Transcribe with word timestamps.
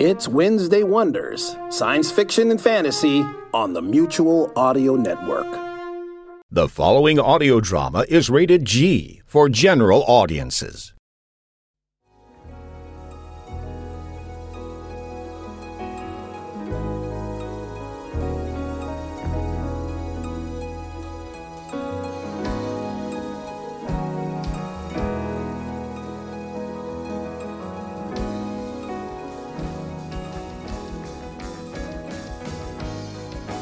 It's 0.00 0.28
Wednesday 0.28 0.84
Wonders, 0.84 1.56
science 1.70 2.08
fiction 2.08 2.52
and 2.52 2.60
fantasy 2.60 3.24
on 3.52 3.72
the 3.72 3.82
Mutual 3.82 4.52
Audio 4.54 4.94
Network. 4.94 5.48
The 6.52 6.68
following 6.68 7.18
audio 7.18 7.58
drama 7.58 8.04
is 8.08 8.30
rated 8.30 8.64
G 8.64 9.22
for 9.26 9.48
general 9.48 10.04
audiences. 10.06 10.94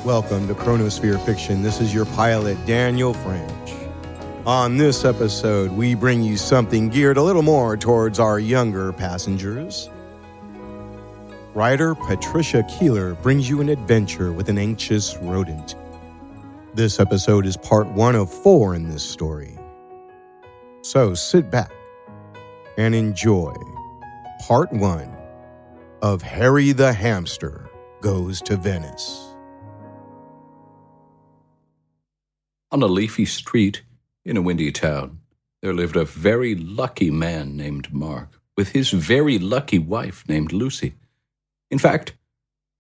Welcome 0.07 0.47
to 0.47 0.55
Chronosphere 0.55 1.21
Fiction. 1.27 1.63
This 1.63 1.81
is 1.81 1.93
your 1.93 2.05
pilot, 2.05 2.57
Daniel 2.65 3.13
French. 3.13 3.73
On 4.47 4.77
this 4.77 5.05
episode, 5.05 5.73
we 5.73 5.97
bring 5.97 6.23
you 6.23 6.37
something 6.37 6.89
geared 6.89 7.17
a 7.17 7.23
little 7.25 7.43
more 7.43 7.77
towards 7.77 8.21
our 8.21 8.39
younger 8.39 8.93
passengers. 8.93 9.91
Writer 11.55 11.97
Patricia 11.97 12.63
Keeler 12.69 13.15
brings 13.15 13.49
you 13.49 13.61
an 13.61 13.69
adventure 13.69 14.33
with 14.33 14.49
an 14.49 14.59
anxious 14.59 15.17
rodent. 15.23 15.75
This 16.73 17.01
episode 17.01 17.45
is 17.45 17.57
part 17.57 17.89
one 17.89 18.15
of 18.15 18.33
four 18.33 18.77
in 18.77 18.89
this 18.89 19.03
story. 19.03 19.59
So 20.83 21.15
sit 21.15 21.51
back 21.51 21.73
and 22.79 22.95
enjoy 22.95 23.55
part 24.47 24.73
one 24.73 25.13
of 26.01 26.23
Harry 26.23 26.71
the 26.71 26.93
Hamster 26.93 27.69
Goes 28.01 28.41
to 28.43 28.57
Venice. 28.57 29.26
On 32.73 32.83
a 32.83 32.87
leafy 32.87 33.25
street 33.25 33.83
in 34.25 34.37
a 34.37 34.43
windy 34.43 34.73
town, 34.73 35.21
there 35.63 35.73
lived 35.73 35.95
a 35.95 36.05
very 36.05 36.57
lucky 36.57 37.11
man 37.13 37.57
named 37.57 37.93
Mark 37.93 38.41
with 38.57 38.71
his 38.71 38.91
very 38.91 39.39
lucky 39.39 39.79
wife 39.79 40.25
named 40.29 40.53
Lucy. 40.53 40.95
In 41.71 41.79
fact, 41.79 42.15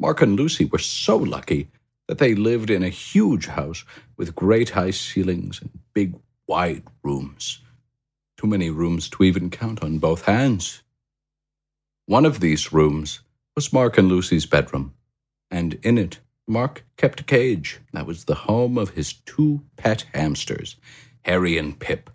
Mark 0.01 0.21
and 0.23 0.37
Lucy 0.37 0.65
were 0.65 0.79
so 0.79 1.17
lucky 1.17 1.69
that 2.09 2.19
they 2.19 2.35
lived 2.35 2.69
in 2.69 2.83
a 2.83 2.89
huge 2.89 3.47
house 3.47 3.85
with 4.17 4.35
great 4.35 4.71
high 4.71 4.91
ceilings 4.91 5.61
and 5.61 5.71
big 5.95 6.17
wide 6.49 6.83
rooms. 7.05 7.61
Too 8.37 8.49
many 8.49 8.71
rooms 8.71 9.09
to 9.11 9.23
even 9.23 9.51
count 9.51 9.83
on 9.83 9.99
both 9.99 10.25
hands. 10.25 10.83
One 12.07 12.25
of 12.25 12.41
these 12.41 12.73
rooms 12.73 13.21
was 13.55 13.73
Mark 13.73 13.99
and 13.99 14.09
Lucy's 14.09 14.47
bedroom, 14.47 14.95
and 15.51 15.75
in 15.83 15.97
it 15.97 16.19
Mark 16.49 16.85
kept 16.97 17.21
a 17.21 17.25
cage 17.25 17.81
that 17.93 18.07
was 18.07 18.25
the 18.25 18.35
home 18.35 18.79
of 18.79 18.91
his 18.91 19.13
two 19.13 19.63
pet 19.77 20.07
hamsters, 20.15 20.77
Harry 21.25 21.59
and 21.59 21.79
Pip. 21.79 22.09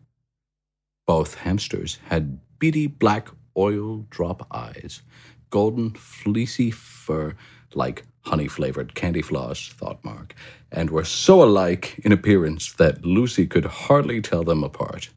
Both 1.05 1.35
hamsters 1.35 1.99
had 2.05 2.39
beady 2.57 2.87
black 2.87 3.27
oil 3.57 4.05
drop 4.09 4.47
eyes, 4.51 5.01
golden 5.49 5.91
fleecy 5.91 6.71
fur 6.71 7.35
like 7.73 8.05
honey 8.21 8.47
flavored 8.47 8.95
candy 8.95 9.21
floss, 9.21 9.67
thought 9.69 10.03
Mark, 10.03 10.33
and 10.71 10.89
were 10.89 11.03
so 11.03 11.43
alike 11.43 11.99
in 12.03 12.11
appearance 12.11 12.71
that 12.73 13.05
Lucy 13.05 13.45
could 13.47 13.65
hardly 13.65 14.21
tell 14.21 14.43
them 14.43 14.63
apart. 14.63 15.09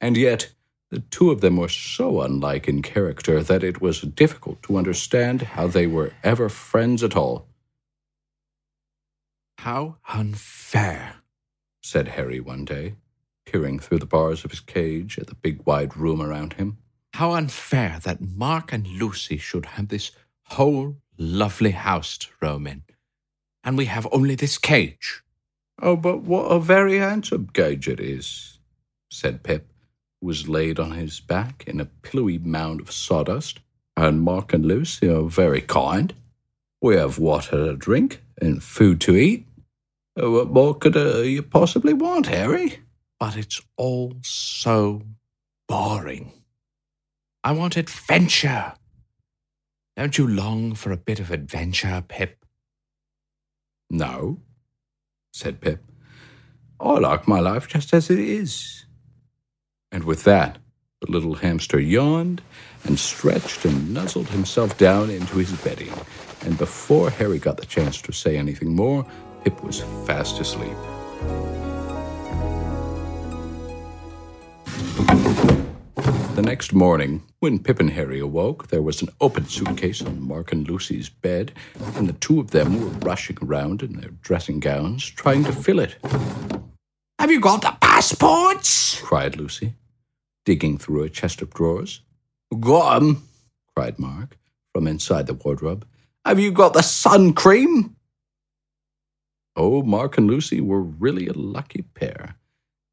And 0.00 0.16
yet, 0.16 0.52
the 0.90 1.00
two 1.00 1.30
of 1.30 1.40
them 1.40 1.56
were 1.56 1.68
so 1.68 2.20
unlike 2.20 2.68
in 2.68 2.82
character 2.82 3.42
that 3.42 3.64
it 3.64 3.80
was 3.80 4.02
difficult 4.02 4.62
to 4.64 4.76
understand 4.76 5.42
how 5.42 5.66
they 5.66 5.86
were 5.86 6.12
ever 6.22 6.50
friends 6.50 7.02
at 7.02 7.16
all. 7.16 7.46
How 9.62 9.98
unfair, 10.08 11.22
said 11.84 12.08
Harry 12.08 12.40
one 12.40 12.64
day, 12.64 12.96
peering 13.46 13.78
through 13.78 14.00
the 14.00 14.06
bars 14.06 14.44
of 14.44 14.50
his 14.50 14.58
cage 14.58 15.20
at 15.20 15.28
the 15.28 15.36
big 15.36 15.64
wide 15.64 15.96
room 15.96 16.20
around 16.20 16.54
him. 16.54 16.78
How 17.14 17.34
unfair 17.34 18.00
that 18.02 18.20
Mark 18.20 18.72
and 18.72 18.84
Lucy 18.88 19.36
should 19.36 19.66
have 19.66 19.86
this 19.86 20.10
whole 20.46 20.96
lovely 21.16 21.70
house 21.70 22.18
to 22.18 22.28
roam 22.40 22.66
in, 22.66 22.82
and 23.62 23.78
we 23.78 23.84
have 23.84 24.08
only 24.10 24.34
this 24.34 24.58
cage. 24.58 25.22
Oh, 25.80 25.94
but 25.94 26.22
what 26.22 26.46
a 26.46 26.58
very 26.58 26.98
handsome 26.98 27.48
cage 27.54 27.86
it 27.86 28.00
is, 28.00 28.58
said 29.12 29.44
Pip, 29.44 29.72
who 30.20 30.26
was 30.26 30.48
laid 30.48 30.80
on 30.80 30.90
his 30.90 31.20
back 31.20 31.62
in 31.68 31.78
a 31.80 31.84
pillowy 31.84 32.38
mound 32.38 32.80
of 32.80 32.90
sawdust. 32.90 33.60
And 33.96 34.22
Mark 34.22 34.52
and 34.52 34.66
Lucy 34.66 35.08
are 35.08 35.22
very 35.22 35.60
kind. 35.60 36.12
We 36.80 36.96
have 36.96 37.20
water 37.20 37.66
to 37.66 37.76
drink 37.76 38.22
and 38.40 38.60
food 38.60 39.00
to 39.02 39.14
eat. 39.14 39.46
Uh, 40.20 40.30
What 40.30 40.50
more 40.50 40.74
could 40.74 40.96
uh, 40.96 41.18
you 41.18 41.42
possibly 41.42 41.92
want, 41.92 42.26
Harry? 42.26 42.80
But 43.18 43.36
it's 43.36 43.60
all 43.76 44.14
so 44.22 45.02
boring. 45.68 46.32
I 47.44 47.52
want 47.52 47.76
adventure. 47.76 48.74
Don't 49.96 50.18
you 50.18 50.26
long 50.26 50.74
for 50.74 50.92
a 50.92 50.96
bit 50.96 51.20
of 51.20 51.30
adventure, 51.30 52.02
Pip? 52.06 52.44
No, 53.90 54.38
said 55.32 55.60
Pip. 55.60 55.82
I 56.80 56.98
like 56.98 57.28
my 57.28 57.40
life 57.40 57.68
just 57.68 57.92
as 57.94 58.10
it 58.10 58.18
is. 58.18 58.86
And 59.92 60.04
with 60.04 60.24
that, 60.24 60.58
the 61.00 61.12
little 61.12 61.34
hamster 61.34 61.78
yawned 61.78 62.42
and 62.84 62.98
stretched 62.98 63.64
and 63.64 63.92
nuzzled 63.92 64.28
himself 64.28 64.78
down 64.78 65.10
into 65.10 65.38
his 65.38 65.52
bedding. 65.62 65.92
And 66.42 66.56
before 66.58 67.10
Harry 67.10 67.38
got 67.38 67.58
the 67.58 67.66
chance 67.66 68.00
to 68.02 68.12
say 68.12 68.36
anything 68.36 68.74
more, 68.74 69.06
Pip 69.44 69.62
was 69.64 69.80
fast 70.06 70.38
asleep. 70.40 70.76
The 76.36 76.42
next 76.42 76.72
morning, 76.72 77.22
when 77.40 77.58
Pip 77.58 77.80
and 77.80 77.90
Harry 77.90 78.20
awoke, 78.20 78.68
there 78.68 78.82
was 78.82 79.02
an 79.02 79.08
open 79.20 79.46
suitcase 79.48 80.00
on 80.00 80.20
Mark 80.20 80.52
and 80.52 80.68
Lucy's 80.68 81.08
bed, 81.08 81.52
and 81.96 82.08
the 82.08 82.14
two 82.14 82.40
of 82.40 82.52
them 82.52 82.80
were 82.80 82.98
rushing 83.06 83.36
around 83.42 83.82
in 83.82 84.00
their 84.00 84.10
dressing 84.22 84.60
gowns, 84.60 85.04
trying 85.04 85.44
to 85.44 85.52
fill 85.52 85.80
it. 85.80 85.96
Have 87.18 87.30
you 87.30 87.40
got 87.40 87.62
the 87.62 87.76
passports? 87.80 89.00
cried 89.00 89.36
Lucy, 89.36 89.74
digging 90.44 90.78
through 90.78 91.02
a 91.02 91.10
chest 91.10 91.42
of 91.42 91.52
drawers. 91.52 92.00
Got 92.58 93.02
'em, 93.02 93.22
cried 93.74 93.98
Mark, 93.98 94.38
from 94.72 94.86
inside 94.86 95.26
the 95.26 95.34
wardrobe. 95.34 95.86
Have 96.24 96.38
you 96.38 96.52
got 96.52 96.72
the 96.72 96.82
sun 96.82 97.32
cream? 97.32 97.96
Oh, 99.54 99.82
Mark 99.82 100.16
and 100.16 100.26
Lucy 100.26 100.60
were 100.60 100.82
really 100.82 101.26
a 101.26 101.32
lucky 101.32 101.82
pair. 101.82 102.36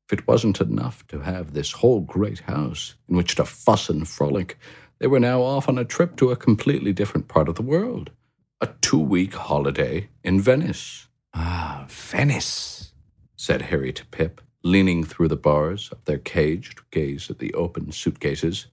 If 0.08 0.20
it 0.20 0.28
wasn't 0.28 0.60
enough 0.60 1.06
to 1.08 1.20
have 1.20 1.54
this 1.54 1.72
whole 1.72 2.02
great 2.02 2.40
house 2.40 2.96
in 3.08 3.16
which 3.16 3.36
to 3.36 3.46
fuss 3.46 3.90
and 3.90 4.08
frolic, 4.08 4.58
they 5.00 5.08
were 5.08 5.20
now 5.20 5.42
off 5.42 5.70
on 5.70 5.78
a 5.78 5.86
trip 5.86 6.18
to 6.18 6.32
a 6.32 6.36
completely 6.36 6.92
different 6.92 7.28
part 7.28 7.48
of 7.48 7.56
the 7.56 7.62
world. 7.62 8.12
A 8.60 8.68
two 8.82 9.00
week 9.00 9.34
holiday 9.34 10.10
in 10.24 10.42
Venice. 10.42 11.08
Ah, 11.34 11.86
Venice, 11.88 12.92
said 13.38 13.64
Harry 13.64 13.94
to 13.94 14.06
Pip, 14.08 14.42
leaning 14.64 15.04
through 15.04 15.30
the 15.30 15.38
bars 15.38 15.90
of 15.92 16.04
their 16.06 16.18
cage 16.18 16.76
to 16.76 16.84
gaze 16.92 17.30
at 17.30 17.40
the 17.40 17.54
open 17.54 17.92
suitcases. 17.92 18.68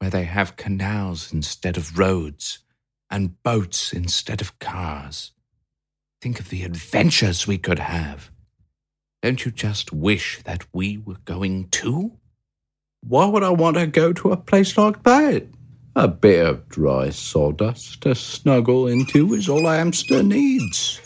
Where 0.00 0.10
they 0.10 0.24
have 0.24 0.56
canals 0.56 1.32
instead 1.32 1.78
of 1.78 1.98
roads, 1.98 2.58
and 3.10 3.42
boats 3.42 3.92
instead 3.92 4.42
of 4.42 4.58
cars. 4.58 5.32
Think 6.26 6.40
of 6.40 6.48
the 6.48 6.64
adventures 6.64 7.46
we 7.46 7.56
could 7.56 7.78
have. 7.78 8.32
Don't 9.22 9.44
you 9.44 9.52
just 9.52 9.92
wish 9.92 10.42
that 10.42 10.66
we 10.72 10.98
were 10.98 11.18
going 11.24 11.68
too? 11.68 12.18
Why 13.00 13.26
would 13.26 13.44
I 13.44 13.50
want 13.50 13.76
to 13.76 13.86
go 13.86 14.12
to 14.12 14.32
a 14.32 14.36
place 14.36 14.76
like 14.76 15.04
that? 15.04 15.46
A 15.94 16.08
bit 16.08 16.44
of 16.44 16.68
dry 16.68 17.10
sawdust 17.10 18.00
to 18.00 18.16
snuggle 18.16 18.88
into 18.88 19.34
is 19.34 19.48
all 19.48 19.68
a 19.68 19.76
hamster 19.76 20.20
needs. 20.24 21.00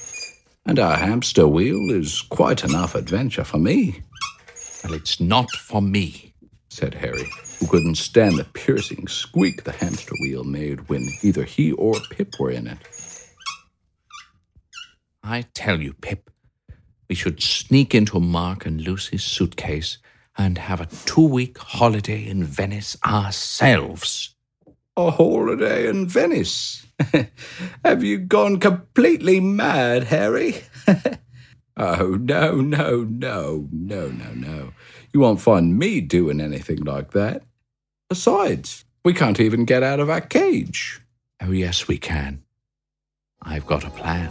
And 0.64 0.78
a 0.78 0.96
hamster 0.96 1.46
wheel 1.46 1.90
is 1.90 2.22
quite 2.22 2.64
enough 2.64 2.94
adventure 2.94 3.44
for 3.44 3.58
me. 3.58 4.00
Well, 4.82 4.94
it's 4.94 5.20
not 5.20 5.50
for 5.50 5.82
me, 5.82 6.32
said 6.70 6.94
Harry. 6.94 7.28
who 7.58 7.67
couldn't 7.67 7.96
stand 7.96 8.38
the 8.38 8.44
piercing 8.44 9.06
squeak 9.06 9.64
the 9.64 9.72
hamster 9.72 10.14
wheel 10.22 10.44
made 10.44 10.88
when 10.88 11.06
either 11.22 11.44
he 11.44 11.72
or 11.72 11.94
Pip 12.08 12.40
were 12.40 12.50
in 12.50 12.67
it. 12.69 12.78
I 15.22 15.43
tell 15.55 15.81
you, 15.81 15.93
Pip, 15.94 16.31
we 17.08 17.14
should 17.14 17.43
sneak 17.43 17.94
into 17.94 18.20
Mark 18.20 18.64
and 18.67 18.81
Lucy's 18.81 19.25
suitcase 19.25 19.99
and 20.37 20.58
have 20.58 20.81
a 20.81 20.87
two 21.05 21.26
week 21.26 21.58
holiday 21.58 22.26
in 22.26 22.44
Venice 22.44 22.96
ourselves. 23.05 24.34
A 24.96 25.11
holiday 25.11 25.88
in 25.88 26.08
Venice? 26.08 26.87
Have 27.84 28.05
you 28.05 28.19
gone 28.19 28.58
completely 28.58 29.40
mad, 29.40 30.05
Harry? 30.05 30.62
oh, 31.76 32.19
no, 32.20 32.61
no, 32.61 33.05
no, 33.05 33.69
no, 33.72 34.08
no, 34.08 34.32
no. 34.34 34.72
You 35.12 35.20
won't 35.20 35.40
find 35.40 35.78
me 35.78 36.00
doing 36.00 36.40
anything 36.40 36.84
like 36.84 37.12
that. 37.12 37.43
Besides, 38.08 38.84
we 39.05 39.12
can't 39.14 39.40
even 39.40 39.64
get 39.64 39.82
out 39.82 40.00
of 40.00 40.11
our 40.11 40.20
cage. 40.20 41.00
Oh, 41.43 41.52
yes, 41.52 41.88
we 41.88 41.99
can. 41.99 42.43
I've 43.43 43.67
got 43.67 43.84
a 43.84 43.90
plan. 43.90 44.31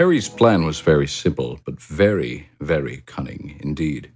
Harry's 0.00 0.28
plan 0.28 0.64
was 0.64 0.80
very 0.80 1.06
simple, 1.06 1.60
but 1.64 1.80
very, 1.80 2.48
very 2.60 3.04
cunning 3.06 3.56
indeed. 3.60 4.10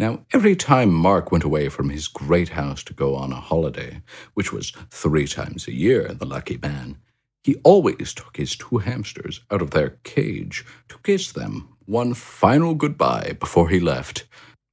Now, 0.00 0.26
every 0.32 0.56
time 0.56 0.92
Mark 0.92 1.30
went 1.30 1.44
away 1.44 1.68
from 1.68 1.90
his 1.90 2.08
great 2.08 2.48
house 2.48 2.82
to 2.84 2.92
go 2.92 3.14
on 3.14 3.30
a 3.30 3.36
holiday, 3.36 4.02
which 4.34 4.52
was 4.52 4.72
three 4.90 5.28
times 5.28 5.68
a 5.68 5.72
year, 5.72 6.12
the 6.12 6.26
lucky 6.26 6.58
man, 6.60 6.98
he 7.44 7.54
always 7.62 8.12
took 8.12 8.36
his 8.36 8.56
two 8.56 8.78
hamsters 8.78 9.42
out 9.48 9.62
of 9.62 9.70
their 9.70 9.98
cage 10.02 10.64
to 10.88 10.98
kiss 11.04 11.30
them 11.30 11.68
one 11.86 12.12
final 12.12 12.74
goodbye 12.74 13.36
before 13.38 13.68
he 13.68 13.78
left. 13.78 14.24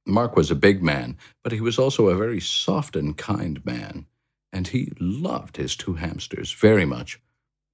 Mark 0.04 0.34
was 0.34 0.50
a 0.50 0.56
big 0.56 0.82
man, 0.82 1.16
but 1.44 1.52
he 1.52 1.60
was 1.60 1.78
also 1.78 2.08
a 2.08 2.16
very 2.16 2.40
soft 2.40 2.96
and 2.96 3.16
kind 3.16 3.64
man, 3.64 4.06
and 4.52 4.68
he 4.68 4.92
loved 4.98 5.58
his 5.58 5.76
two 5.76 5.94
hamsters 5.94 6.52
very 6.52 6.84
much. 6.84 7.20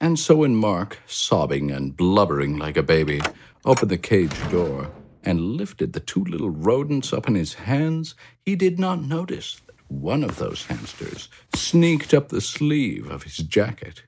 And 0.04 0.18
so 0.18 0.36
when 0.36 0.54
Mark, 0.54 0.98
sobbing 1.06 1.70
and 1.70 1.96
blubbering 1.96 2.58
like 2.58 2.76
a 2.76 2.82
baby, 2.82 3.22
opened 3.64 3.90
the 3.90 3.96
cage 3.96 4.36
door 4.50 4.90
and 5.22 5.56
lifted 5.56 5.94
the 5.94 6.00
two 6.00 6.22
little 6.24 6.50
rodents 6.50 7.10
up 7.10 7.26
in 7.26 7.34
his 7.34 7.54
hands, 7.54 8.14
he 8.44 8.54
did 8.54 8.78
not 8.78 9.00
notice 9.00 9.62
that 9.66 9.76
one 9.88 10.22
of 10.22 10.36
those 10.36 10.66
hamsters 10.66 11.30
sneaked 11.54 12.12
up 12.12 12.28
the 12.28 12.42
sleeve 12.42 13.10
of 13.10 13.22
his 13.22 13.38
jacket. 13.38 14.02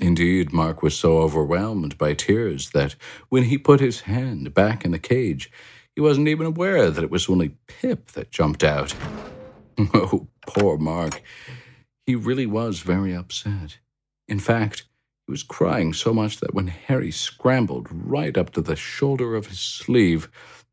Indeed, 0.00 0.52
Mark 0.52 0.80
was 0.80 0.96
so 0.96 1.18
overwhelmed 1.18 1.98
by 1.98 2.14
tears 2.14 2.70
that 2.70 2.94
when 3.28 3.42
he 3.42 3.58
put 3.58 3.80
his 3.80 4.02
hand 4.02 4.54
back 4.54 4.84
in 4.84 4.92
the 4.92 4.98
cage, 5.00 5.50
he 5.96 6.00
wasn't 6.00 6.28
even 6.28 6.46
aware 6.46 6.88
that 6.88 7.02
it 7.02 7.10
was 7.10 7.28
only 7.28 7.56
Pip 7.66 8.12
that 8.12 8.30
jumped 8.30 8.62
out. 8.62 8.94
Oh, 9.92 10.28
poor 10.46 10.78
Mark. 10.78 11.20
He 12.06 12.14
really 12.14 12.46
was 12.46 12.78
very 12.78 13.12
upset. 13.12 13.78
In 14.28 14.38
fact, 14.38 14.84
was 15.32 15.42
crying 15.42 15.94
so 15.94 16.12
much 16.12 16.40
that 16.40 16.52
when 16.52 16.66
Harry 16.66 17.10
scrambled 17.10 17.88
right 17.90 18.36
up 18.36 18.50
to 18.50 18.60
the 18.60 18.76
shoulder 18.76 19.34
of 19.34 19.46
his 19.46 19.60
sleeve, 19.60 20.28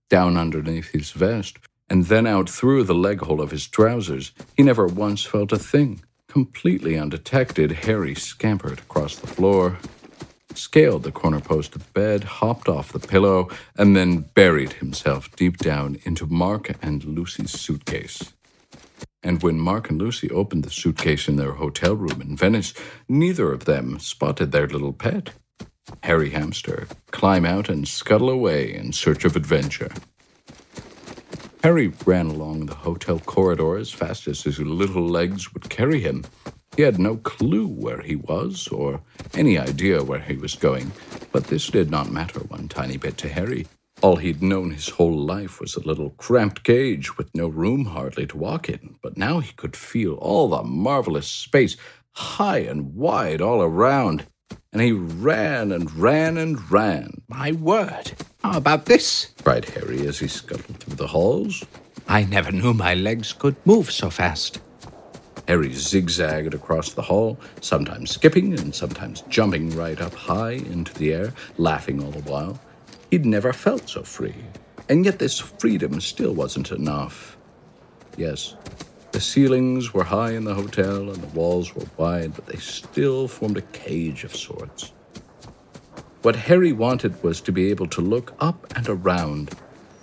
down 0.10 0.36
underneath 0.36 0.90
his 0.90 1.12
vest, 1.12 1.60
and 1.90 2.08
then 2.08 2.28
out 2.28 2.50
through 2.50 2.84
the 2.84 2.94
leg 2.94 3.22
hole 3.22 3.40
of 3.40 3.52
his 3.52 3.66
trousers, 3.68 4.34
he 4.58 4.64
never 4.64 4.86
once 4.86 5.24
felt 5.24 5.54
a 5.54 5.58
thing. 5.58 6.04
Completely 6.28 7.00
undetected, 7.00 7.72
Harry 7.88 8.14
scampered 8.16 8.80
across 8.80 9.16
the 9.16 9.28
floor, 9.28 9.78
scaled 10.54 11.04
the 11.04 11.12
corner 11.14 11.40
post 11.40 11.74
of 11.74 11.94
bed, 11.94 12.26
hopped 12.26 12.68
off 12.68 12.92
the 12.92 13.00
pillow, 13.00 13.48
and 13.78 13.96
then 13.96 14.26
buried 14.34 14.74
himself 14.74 15.34
deep 15.38 15.56
down 15.56 15.98
into 16.04 16.26
Mark 16.26 16.76
and 16.82 17.06
Lucy's 17.06 17.58
suitcase. 17.58 18.34
And 19.22 19.44
when 19.44 19.60
Mark 19.60 19.90
and 19.90 20.02
Lucy 20.02 20.30
opened 20.30 20.64
the 20.64 20.70
suitcase 20.70 21.28
in 21.28 21.36
their 21.36 21.54
hotel 21.54 21.96
room 21.96 22.22
in 22.22 22.38
Venice, 22.38 22.74
neither 23.08 23.52
of 23.52 23.66
them 23.66 24.00
spotted 24.00 24.52
their 24.52 24.68
little 24.68 24.94
pet, 24.94 25.32
Harry 26.04 26.30
Hamster, 26.30 26.88
climb 27.12 27.46
out 27.46 27.68
and 27.70 27.88
scuttle 27.88 28.30
away 28.30 28.74
in 28.74 28.94
search 28.94 29.26
of 29.26 29.36
adventure. 29.36 29.92
Harry 31.64 31.92
ran 32.06 32.28
along 32.28 32.66
the 32.66 32.76
hotel 32.76 33.20
corridor 33.20 33.76
as 33.76 33.92
fast 33.92 34.28
as 34.28 34.44
his 34.44 34.60
little 34.60 35.06
legs 35.06 35.54
would 35.54 35.70
carry 35.70 36.00
him. 36.00 36.24
He 36.78 36.84
had 36.84 36.98
no 36.98 37.18
clue 37.18 37.68
where 37.68 38.02
he 38.02 38.16
was 38.16 38.70
or 38.70 39.02
any 39.34 39.58
idea 39.58 40.02
where 40.02 40.22
he 40.22 40.38
was 40.38 40.56
going, 40.56 40.94
but 41.34 41.48
this 41.48 41.68
did 41.68 41.92
not 41.92 42.10
matter 42.12 42.40
one 42.40 42.70
tiny 42.70 42.96
bit 42.96 43.18
to 43.18 43.28
Harry. 43.28 43.68
All 44.02 44.16
he'd 44.16 44.42
known 44.42 44.72
his 44.72 44.88
whole 44.88 45.18
life 45.18 45.60
was 45.60 45.76
a 45.76 45.86
little 45.86 46.12
cramped 46.12 46.64
cage 46.64 47.18
with 47.18 47.36
no 47.36 47.50
room 47.50 47.84
hardly 47.84 48.26
to 48.28 48.38
walk 48.38 48.70
in, 48.70 48.96
but 49.04 49.18
now 49.18 49.40
he 49.40 49.52
could 49.54 49.76
feel 49.76 50.14
all 50.14 50.48
the 50.48 50.64
marvelous 50.64 51.28
space 51.28 51.76
high 52.12 52.60
and 52.60 52.96
wide 52.96 53.42
all 53.42 53.62
around. 53.62 54.26
And 54.72 54.82
he 54.82 54.94
ran 54.94 55.74
and 55.74 55.94
ran 55.96 56.38
and 56.38 56.72
ran. 56.72 57.24
My 57.28 57.52
word! 57.52 58.14
How 58.42 58.58
about 58.58 58.86
this? 58.86 59.34
cried 59.44 59.66
Harry 59.66 60.08
as 60.08 60.20
he 60.20 60.30
scuttled 60.30 60.78
through 60.78 60.96
the 60.96 61.08
halls. 61.08 61.66
I 62.08 62.24
never 62.24 62.54
knew 62.54 62.74
my 62.74 62.94
legs 62.94 63.34
could 63.34 63.58
move 63.66 63.92
so 63.92 64.10
fast. 64.10 64.62
Harry 65.46 65.74
zigzagged 65.74 66.54
across 66.54 66.94
the 66.94 67.02
hall, 67.02 67.38
sometimes 67.60 68.12
skipping 68.12 68.58
and 68.58 68.74
sometimes 68.74 69.24
jumping 69.28 69.76
right 69.76 70.00
up 70.00 70.14
high 70.14 70.52
into 70.52 70.94
the 70.94 71.14
air, 71.14 71.34
laughing 71.58 72.02
all 72.02 72.12
the 72.12 72.22
while. 72.22 72.60
He'd 73.12 73.26
never 73.26 73.54
felt 73.54 73.90
so 73.90 74.04
free. 74.04 74.36
And 74.88 75.06
yet 75.06 75.20
this 75.20 75.40
freedom 75.40 76.00
still 76.02 76.34
wasn't 76.34 76.72
enough. 76.72 77.38
Yes, 78.18 78.56
the 79.12 79.20
ceilings 79.20 79.94
were 79.94 80.04
high 80.04 80.34
in 80.34 80.44
the 80.44 80.54
hotel 80.54 81.10
and 81.10 81.16
the 81.16 81.28
walls 81.28 81.74
were 81.74 81.86
wide, 81.98 82.36
but 82.36 82.46
they 82.46 82.58
still 82.58 83.28
formed 83.28 83.58
a 83.58 83.62
cage 83.62 84.24
of 84.24 84.36
sorts. 84.36 84.94
What 86.22 86.36
Harry 86.36 86.74
wanted 86.74 87.22
was 87.24 87.42
to 87.42 87.52
be 87.52 87.70
able 87.70 87.88
to 87.88 88.02
look 88.02 88.34
up 88.40 88.72
and 88.76 88.88
around 88.88 89.52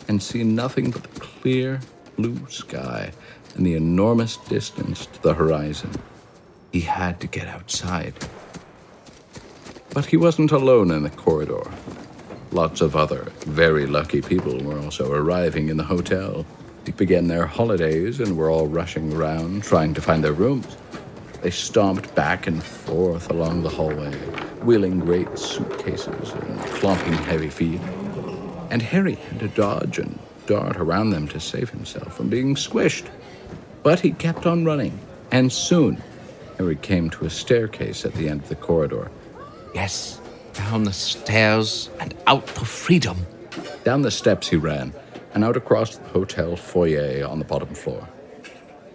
and 0.09 0.23
see 0.23 0.43
nothing 0.43 0.91
but 0.91 1.03
the 1.03 1.21
clear 1.21 1.81
blue 2.17 2.49
sky 2.49 3.13
and 3.55 3.67
the 3.67 3.75
enormous 3.75 4.37
distance 4.37 5.07
to 5.07 5.23
the 5.23 5.35
horizon. 5.35 5.91
He 6.73 6.81
had 6.81 7.21
to 7.21 7.27
get 7.27 7.49
outside. 7.49 8.15
But 9.91 10.07
he 10.07 10.17
wasn't 10.17 10.53
alone 10.53 10.91
in 10.91 11.03
the 11.03 11.11
corridor. 11.11 11.71
Lots 12.53 12.81
of 12.81 12.95
other 12.95 13.25
very 13.41 13.87
lucky 13.87 14.23
people 14.23 14.59
were 14.63 14.79
also 14.79 15.13
arriving 15.13 15.69
in 15.69 15.77
the 15.77 15.85
hotel 15.85 16.47
to 16.85 16.93
begin 16.93 17.27
their 17.27 17.47
holidays 17.47 18.21
and 18.21 18.37
were 18.37 18.49
all 18.49 18.69
rushing 18.69 19.13
around 19.13 19.65
trying 19.65 19.93
to 19.95 20.01
find 20.01 20.23
their 20.23 20.33
rooms. 20.33 20.77
They 21.43 21.51
stomped 21.51 22.15
back 22.15 22.47
and 22.47 22.63
forth 22.63 23.31
along 23.31 23.63
the 23.63 23.69
hallway, 23.69 24.15
wheeling 24.63 25.01
great 25.01 25.39
suitcases 25.39 26.33
and 26.33 26.61
clomping 26.77 27.13
heavy 27.13 27.51
feet. 27.51 27.81
And 28.71 28.81
Harry 28.81 29.17
had 29.17 29.41
to 29.41 29.49
dodge 29.49 29.99
and 29.99 30.19
dart 30.47 30.77
around 30.77 31.11
them 31.11 31.29
to 31.29 31.41
save 31.41 31.71
himself 31.71 32.17
from 32.17 32.29
being 32.29 32.55
squished. 32.55 33.07
But 33.83 34.01
he 34.01 34.13
kept 34.13 34.47
on 34.47 34.65
running, 34.65 34.99
and 35.31 35.53
soon 35.53 36.03
Harry 36.59 36.77
came 36.77 37.11
to 37.11 37.27
a 37.27 37.31
staircase 37.31 38.05
at 38.05 38.15
the 38.15 38.29
end 38.29 38.43
of 38.43 38.49
the 38.49 38.57
corridor. 38.57 39.11
Yes, 39.75 40.21
down 40.57 40.85
the 40.85 40.93
stairs 40.93 41.91
and 42.01 42.15
out 42.27 42.47
to 42.47 42.65
freedom. 42.65 43.27
Down 43.85 44.03
the 44.03 44.11
steps 44.11 44.49
he 44.49 44.57
ran, 44.57 44.93
and 45.35 45.45
out 45.45 45.57
across 45.57 45.97
the 45.97 46.09
hotel 46.09 46.57
foyer 46.57 47.27
on 47.27 47.39
the 47.39 47.45
bottom 47.45 47.75
floor. 47.75 48.09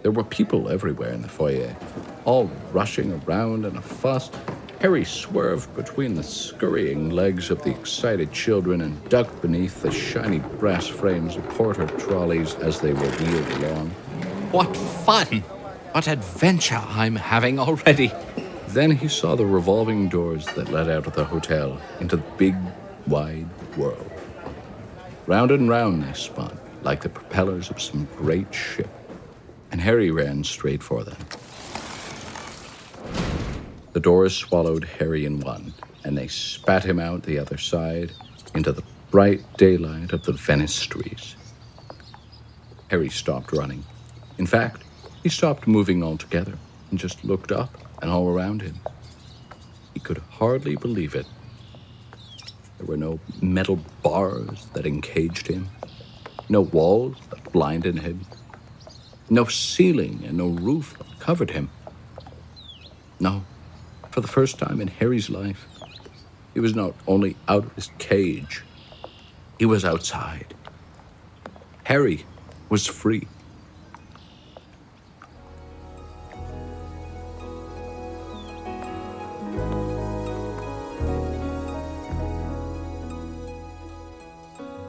There 0.02 0.10
were 0.10 0.24
people 0.24 0.68
everywhere 0.68 1.12
in 1.12 1.22
the 1.22 1.28
foyer, 1.28 1.76
all 2.24 2.50
rushing 2.72 3.12
around 3.24 3.64
in 3.64 3.76
a 3.76 3.82
fuss. 3.82 4.30
Harry 4.80 5.04
swerved 5.04 5.72
between 5.76 6.14
the 6.14 6.24
scurrying 6.24 7.10
legs 7.10 7.50
of 7.50 7.62
the 7.62 7.70
excited 7.70 8.32
children 8.32 8.80
and 8.80 9.08
ducked 9.08 9.40
beneath 9.40 9.80
the 9.80 9.92
shiny 9.92 10.40
brass 10.40 10.88
frames 10.88 11.36
of 11.36 11.48
porter 11.50 11.86
trolleys 11.98 12.56
as 12.56 12.80
they 12.80 12.92
were 12.92 13.10
wheeled 13.10 13.62
along. 13.62 13.90
What 14.50 14.76
fun! 14.76 15.42
What 15.92 16.08
adventure 16.08 16.82
I'm 16.84 17.14
having 17.14 17.60
already! 17.60 18.10
Then 18.72 18.90
he 18.90 19.06
saw 19.06 19.36
the 19.36 19.44
revolving 19.44 20.08
doors 20.08 20.46
that 20.54 20.72
led 20.72 20.88
out 20.88 21.06
of 21.06 21.14
the 21.14 21.26
hotel 21.26 21.78
into 22.00 22.16
the 22.16 22.22
big, 22.38 22.56
wide 23.06 23.46
world. 23.76 24.10
Round 25.26 25.50
and 25.50 25.68
round 25.68 26.02
they 26.02 26.14
spun, 26.14 26.58
like 26.82 27.02
the 27.02 27.10
propellers 27.10 27.68
of 27.68 27.82
some 27.82 28.08
great 28.16 28.54
ship, 28.54 28.88
and 29.70 29.78
Harry 29.78 30.10
ran 30.10 30.42
straight 30.42 30.82
for 30.82 31.04
them. 31.04 31.18
The 33.92 34.00
doors 34.00 34.34
swallowed 34.34 34.84
Harry 34.84 35.26
in 35.26 35.40
one, 35.40 35.74
and 36.02 36.16
they 36.16 36.28
spat 36.28 36.82
him 36.82 36.98
out 36.98 37.24
the 37.24 37.38
other 37.38 37.58
side 37.58 38.12
into 38.54 38.72
the 38.72 38.84
bright 39.10 39.42
daylight 39.58 40.14
of 40.14 40.22
the 40.24 40.32
Venice 40.32 40.74
streets. 40.74 41.36
Harry 42.88 43.10
stopped 43.10 43.52
running. 43.52 43.84
In 44.38 44.46
fact, 44.46 44.82
he 45.22 45.28
stopped 45.28 45.66
moving 45.66 46.02
altogether. 46.02 46.56
And 46.92 47.00
just 47.00 47.24
looked 47.24 47.50
up 47.50 47.76
and 48.02 48.10
all 48.10 48.28
around 48.28 48.60
him. 48.60 48.78
He 49.94 50.00
could 50.00 50.18
hardly 50.18 50.76
believe 50.76 51.14
it. 51.14 51.26
There 52.76 52.86
were 52.86 52.98
no 52.98 53.18
metal 53.40 53.80
bars 54.02 54.66
that 54.74 54.86
encaged 54.86 55.46
him, 55.46 55.68
no 56.50 56.60
walls 56.60 57.16
that 57.30 57.50
blinded 57.50 58.00
him, 58.00 58.26
no 59.30 59.46
ceiling 59.46 60.22
and 60.26 60.36
no 60.36 60.48
roof 60.48 60.94
that 60.98 61.18
covered 61.18 61.52
him. 61.52 61.70
No, 63.18 63.44
for 64.10 64.20
the 64.20 64.28
first 64.28 64.58
time 64.58 64.80
in 64.80 64.88
Harry's 64.88 65.30
life, 65.30 65.66
he 66.52 66.60
was 66.60 66.74
not 66.74 66.94
only 67.06 67.36
out 67.48 67.64
of 67.64 67.74
his 67.74 67.90
cage, 67.98 68.62
he 69.58 69.64
was 69.64 69.82
outside. 69.82 70.54
Harry 71.84 72.26
was 72.68 72.86
free. 72.86 73.26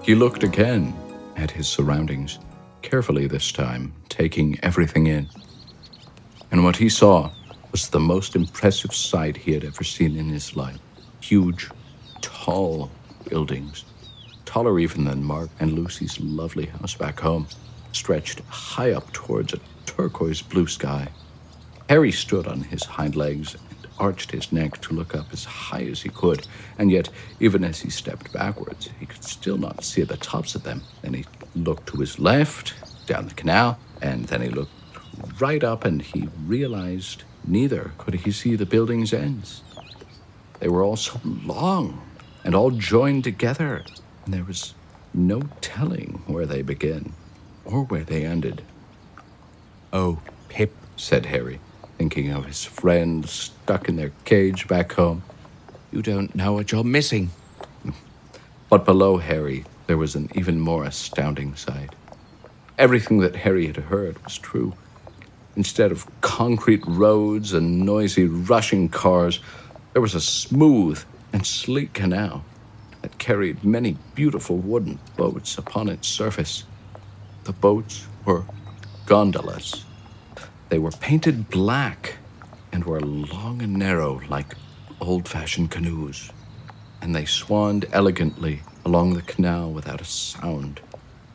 He 0.04 0.16
looked 0.16 0.44
again 0.44 0.94
at 1.38 1.52
his 1.52 1.66
surroundings, 1.66 2.38
carefully 2.82 3.26
this 3.26 3.54
time, 3.54 3.94
taking 4.10 4.60
everything 4.62 5.08
in. 5.08 5.30
And 6.52 6.66
what 6.66 6.76
he 6.76 6.90
saw 6.90 7.32
was 7.72 7.88
the 7.88 8.02
most 8.02 8.36
impressive 8.36 8.94
sight 8.94 9.38
he 9.38 9.54
had 9.54 9.64
ever 9.64 9.86
seen 9.86 10.18
in 10.18 10.28
his 10.28 10.58
life. 10.58 10.78
Huge, 11.22 11.70
tall 12.20 12.92
buildings, 13.30 13.86
taller 14.44 14.78
even 14.78 15.06
than 15.06 15.24
Mark 15.24 15.50
and 15.62 15.72
Lucy's 15.72 16.20
lovely 16.20 16.66
house 16.66 16.96
back 16.96 17.22
home, 17.22 17.48
stretched 17.94 18.42
high 18.50 18.92
up 18.92 19.10
towards 19.14 19.54
a 19.54 19.60
turquoise 19.86 20.42
blue 20.42 20.68
sky. 20.68 21.08
Harry 21.88 22.12
stood 22.12 22.46
on 22.46 22.60
his 22.60 22.84
hind 22.84 23.16
legs 23.16 23.56
arched 24.00 24.32
his 24.32 24.52
neck 24.52 24.82
to 24.82 24.94
look 24.94 25.16
up 25.16 25.32
as 25.32 25.46
high 25.46 25.84
as 25.84 26.02
he 26.02 26.10
could, 26.10 26.48
and 26.78 26.92
yet, 26.92 27.10
even 27.40 27.64
as 27.64 27.82
he 27.82 27.90
stepped 27.90 28.32
backwards, 28.34 28.90
he 29.00 29.06
could 29.06 29.24
still 29.24 29.58
not 29.58 29.84
see 29.84 30.04
the 30.04 30.18
tops 30.18 30.56
of 30.56 30.64
them. 30.64 30.82
Then 31.02 31.14
he 31.14 31.26
looked 31.56 31.88
to 31.88 31.98
his 31.98 32.20
left, 32.20 32.74
down 33.06 33.28
the 33.28 33.34
canal, 33.34 33.78
and 34.02 34.26
then 34.26 34.42
he 34.42 34.50
looked 34.50 34.72
right 35.40 35.64
up 35.64 35.86
and 35.86 36.02
he 36.02 36.30
realized 36.46 37.24
neither 37.46 37.92
could 37.98 38.16
he 38.16 38.32
see 38.32 38.56
the 38.56 38.66
building's 38.66 39.14
ends. 39.14 39.62
They 40.60 40.68
were 40.68 40.84
all 40.84 40.96
so 40.96 41.20
long 41.24 42.02
and 42.44 42.56
all 42.56 42.72
joined 42.72 43.24
together, 43.24 43.84
and 44.26 44.34
there 44.34 44.44
was 44.44 44.74
no 45.14 45.42
telling 45.62 46.24
where 46.26 46.46
they 46.46 46.62
began 46.62 47.14
or 47.66 47.84
where 47.84 48.04
they 48.04 48.26
ended. 48.26 48.62
Oh, 49.92 50.22
Pip, 50.50 50.74
said 50.96 51.28
Harry, 51.28 51.60
thinking 52.04 52.34
of 52.34 52.46
his 52.46 52.66
friends 52.66 53.32
stuck 53.32 53.88
in 53.88 53.96
their 53.96 54.12
cage 54.26 54.68
back 54.68 54.92
home. 54.92 55.24
you 55.90 56.02
don't 56.02 56.36
know 56.36 56.52
what 56.52 56.70
you're 56.70 56.84
missing. 56.84 57.30
But 58.70 58.84
below 58.84 59.20
Harry, 59.20 59.64
there 59.88 59.96
was 59.96 60.14
an 60.14 60.30
even 60.36 60.60
more 60.60 60.84
astounding 60.84 61.56
sight. 61.56 61.96
Everything 62.78 63.20
that 63.20 63.38
Harry 63.38 63.68
had 63.68 63.78
heard 63.78 64.22
was 64.26 64.38
true. 64.38 64.74
Instead 65.56 65.94
of 65.94 66.06
concrete 66.20 66.84
roads 66.86 67.54
and 67.54 67.86
noisy, 67.86 68.26
rushing 68.26 68.90
cars, 68.90 69.40
there 69.94 70.02
was 70.02 70.14
a 70.14 70.20
smooth 70.20 71.02
and 71.32 71.48
sleek 71.48 71.94
canal 71.94 72.44
that 73.02 73.18
carried 73.18 73.64
many 73.64 73.96
beautiful 74.14 74.58
wooden 74.58 75.00
boats 75.16 75.58
upon 75.58 75.88
its 75.88 76.10
surface. 76.10 76.66
The 77.46 77.54
boats 77.54 78.06
were 78.26 78.44
gondolas. 79.06 79.86
They 80.74 80.80
were 80.80 80.90
painted 80.90 81.52
black 81.52 82.16
and 82.72 82.84
were 82.84 83.00
long 83.00 83.62
and 83.62 83.74
narrow 83.76 84.22
like 84.28 84.56
old 85.00 85.28
fashioned 85.28 85.70
canoes, 85.70 86.32
and 87.00 87.16
they 87.16 87.26
swanned 87.26 87.86
elegantly 87.94 88.62
along 88.84 89.14
the 89.14 89.22
canal 89.22 89.72
without 89.72 90.02
a 90.02 90.04
sound. 90.04 90.82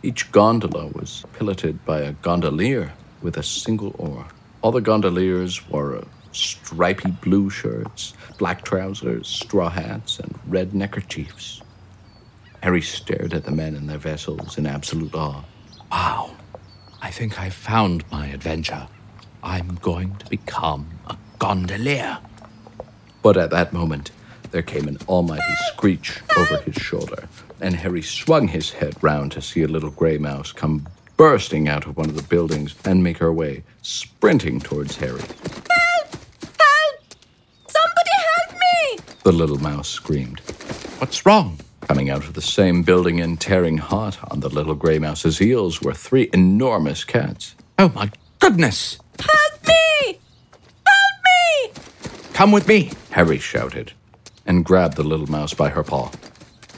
Each 0.03 0.33
gondola 0.33 0.89
was 0.89 1.25
piloted 1.35 1.85
by 1.85 2.01
a 2.01 2.15
gondolier 2.15 2.95
with 3.23 3.37
a 3.37 3.45
single 3.45 3.95
oar. 3.97 4.27
All 4.61 4.73
the 4.73 4.81
gondoliers 4.81 5.69
wore 5.69 6.03
stripy 6.33 7.13
blue 7.13 7.49
shirts, 7.49 8.15
black 8.39 8.65
trousers, 8.65 9.29
straw 9.29 9.71
hats, 9.71 10.19
and 10.19 10.37
red 10.49 10.75
neckerchiefs. 10.75 11.63
Harry 12.65 12.83
stared 12.83 13.35
at 13.35 13.45
the 13.45 13.53
men 13.53 13.77
and 13.77 13.89
their 13.89 13.99
vessels 13.99 14.59
in 14.59 14.67
absolute 14.67 15.15
awe. 15.15 15.45
Wow, 15.93 16.35
I 17.01 17.13
think 17.13 17.39
I've 17.39 17.55
found 17.55 18.03
my 18.11 18.27
adventure. 18.27 18.89
I'm 19.43 19.77
going 19.77 20.17
to 20.17 20.27
become 20.27 20.89
a 21.07 21.17
gondolier. 21.39 22.19
But 23.23 23.37
at 23.37 23.51
that 23.51 23.73
moment, 23.73 24.11
there 24.51 24.63
came 24.63 24.89
an 24.89 24.99
almighty 25.09 25.55
screech 25.73 26.21
over 26.37 26.59
his 26.59 26.75
shoulder, 26.77 27.29
and 27.61 27.77
Harry 27.77 28.03
swung 28.03 28.49
his 28.49 28.71
head 28.73 28.95
round 29.03 29.33
to 29.33 29.43
see 29.43 29.63
a 29.63 29.69
little 29.69 29.91
gray 29.91 30.19
mouse 30.19 30.53
come 30.53 30.87
bursting 31.17 31.69
out 31.69 31.87
of 31.87 31.97
one 31.97 32.09
of 32.09 32.17
the 32.17 32.23
buildings 32.23 32.75
and 32.85 33.03
make 33.03 33.19
her 33.19 33.33
way, 33.33 33.65
sprinting 33.83 34.61
towards 34.61 34.97
Harry. 34.97 35.21
Help! 35.21 36.17
Help! 36.61 37.01
Somebody 37.69 38.11
help 38.37 38.53
me! 38.61 38.99
The 39.25 39.33
little 39.33 39.59
mouse 39.59 39.89
screamed. 39.89 40.41
What's 40.99 41.27
wrong? 41.27 41.59
Coming 41.89 42.11
out 42.11 42.25
of 42.25 42.35
the 42.35 42.43
same 42.43 42.83
building 42.83 43.21
and 43.21 43.41
tearing 43.41 43.79
hot 43.79 44.19
on 44.31 44.41
the 44.41 44.49
little 44.49 44.75
gray 44.75 44.99
mouse's 44.99 45.39
heels 45.39 45.83
were 45.83 45.95
three 45.95 46.31
enormous 46.33 47.03
cats. 47.05 47.55
Oh 47.79 47.89
my 47.95 48.11
goodness! 48.39 48.99
Help 49.19 49.67
me! 49.67 50.19
Help 50.87 51.17
me! 51.25 51.73
Come 52.39 52.53
with 52.53 52.69
me. 52.69 52.93
Harry 53.11 53.39
shouted 53.39 53.95
and 54.47 54.65
grabbed 54.65 54.97
the 54.97 55.03
little 55.03 55.27
mouse 55.27 55.55
by 55.55 55.71
her 55.71 55.83
paw. 55.83 56.13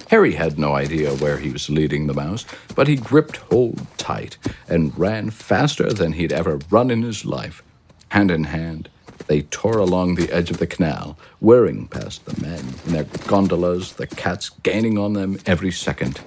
Harry 0.09 0.33
had 0.33 0.59
no 0.59 0.73
idea 0.75 1.12
where 1.17 1.37
he 1.37 1.50
was 1.50 1.69
leading 1.69 2.07
the 2.07 2.14
mouse, 2.14 2.47
but 2.75 2.88
he 2.88 2.97
gripped 2.97 3.37
hold 3.37 3.87
tight 3.99 4.38
and 4.71 4.99
ran 4.99 5.29
faster 5.29 5.93
than 5.93 6.14
he'd 6.14 6.33
ever 6.33 6.61
run 6.71 6.90
in 6.90 7.02
his 7.02 7.26
life. 7.26 7.62
Hand 8.09 8.31
in 8.31 8.45
hand, 8.45 8.88
they 9.26 9.43
tore 9.43 9.76
along 9.76 10.14
the 10.14 10.33
edge 10.33 10.50
of 10.50 10.57
the 10.57 10.67
canal, 10.67 11.19
whirring 11.40 11.88
past 11.88 12.25
the 12.25 12.40
men 12.40 12.64
in 12.87 12.93
their 12.95 13.05
gondolas, 13.26 13.93
the 13.93 14.07
cats 14.07 14.49
gaining 14.62 14.97
on 14.97 15.12
them 15.12 15.38
every 15.45 15.73
second. 15.73 16.23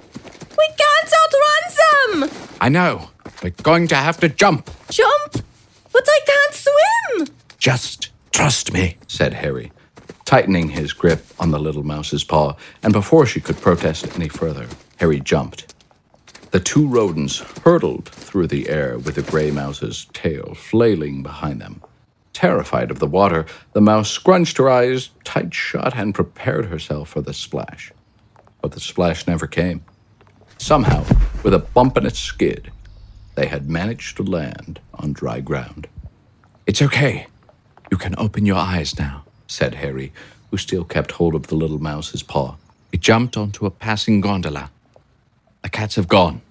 We 0.56 0.68
can't 0.78 1.12
outrun 1.24 2.30
them! 2.30 2.30
I 2.60 2.68
know. 2.68 3.10
We're 3.42 3.50
going 3.50 3.88
to 3.88 3.96
have 3.96 4.20
to 4.20 4.28
jump. 4.28 4.70
Jump! 4.90 5.44
But 5.92 6.04
I 6.06 6.20
can't 6.24 6.54
swim! 6.54 7.36
Just 7.58 8.10
trust 8.34 8.72
me. 8.72 8.96
said 9.06 9.32
Harry, 9.32 9.70
tightening 10.24 10.70
his 10.70 10.92
grip 10.92 11.24
on 11.38 11.52
the 11.52 11.58
little 11.58 11.84
mouse's 11.84 12.24
paw, 12.24 12.56
and 12.82 12.92
before 12.92 13.24
she 13.26 13.40
could 13.40 13.56
protest 13.60 14.12
any 14.16 14.28
further, 14.28 14.66
Harry 14.96 15.20
jumped. 15.20 15.72
The 16.50 16.58
two 16.58 16.88
rodents 16.88 17.38
hurtled 17.64 18.08
through 18.08 18.48
the 18.48 18.68
air 18.68 18.98
with 18.98 19.14
the 19.14 19.22
gray 19.22 19.52
mouse's 19.52 20.08
tail 20.12 20.54
flailing 20.56 21.22
behind 21.22 21.60
them. 21.60 21.80
Terrified 22.32 22.90
of 22.90 22.98
the 22.98 23.06
water, 23.06 23.46
the 23.72 23.80
mouse 23.80 24.10
scrunched 24.10 24.56
her 24.56 24.68
eyes 24.68 25.10
tight 25.22 25.54
shut 25.54 25.96
and 25.96 26.12
prepared 26.12 26.66
herself 26.66 27.10
for 27.10 27.20
the 27.20 27.32
splash. 27.32 27.92
But 28.60 28.72
the 28.72 28.80
splash 28.80 29.28
never 29.28 29.46
came. 29.46 29.84
Somehow, 30.58 31.04
with 31.44 31.54
a 31.54 31.60
bump 31.60 31.96
and 31.96 32.06
a 32.06 32.10
skid, 32.10 32.72
they 33.36 33.46
had 33.46 33.70
managed 33.70 34.16
to 34.16 34.24
land 34.24 34.80
on 34.94 35.12
dry 35.12 35.40
ground. 35.40 35.86
It's 36.66 36.82
okay. 36.82 37.28
You 37.94 37.98
can 37.98 38.16
open 38.18 38.44
your 38.44 38.56
eyes 38.56 38.98
now. 38.98 39.22
said 39.46 39.76
Harry, 39.76 40.12
who 40.50 40.56
still 40.56 40.82
kept 40.82 41.12
hold 41.12 41.32
of 41.36 41.46
the 41.46 41.54
little 41.54 41.78
mouse's 41.78 42.24
paw. 42.24 42.56
We 42.90 42.98
jumped 42.98 43.36
onto 43.36 43.66
a 43.66 43.70
passing 43.70 44.20
gondola. 44.20 44.72
The 45.62 45.68
cats 45.68 45.94
have 45.94 46.08
gone. 46.08 46.42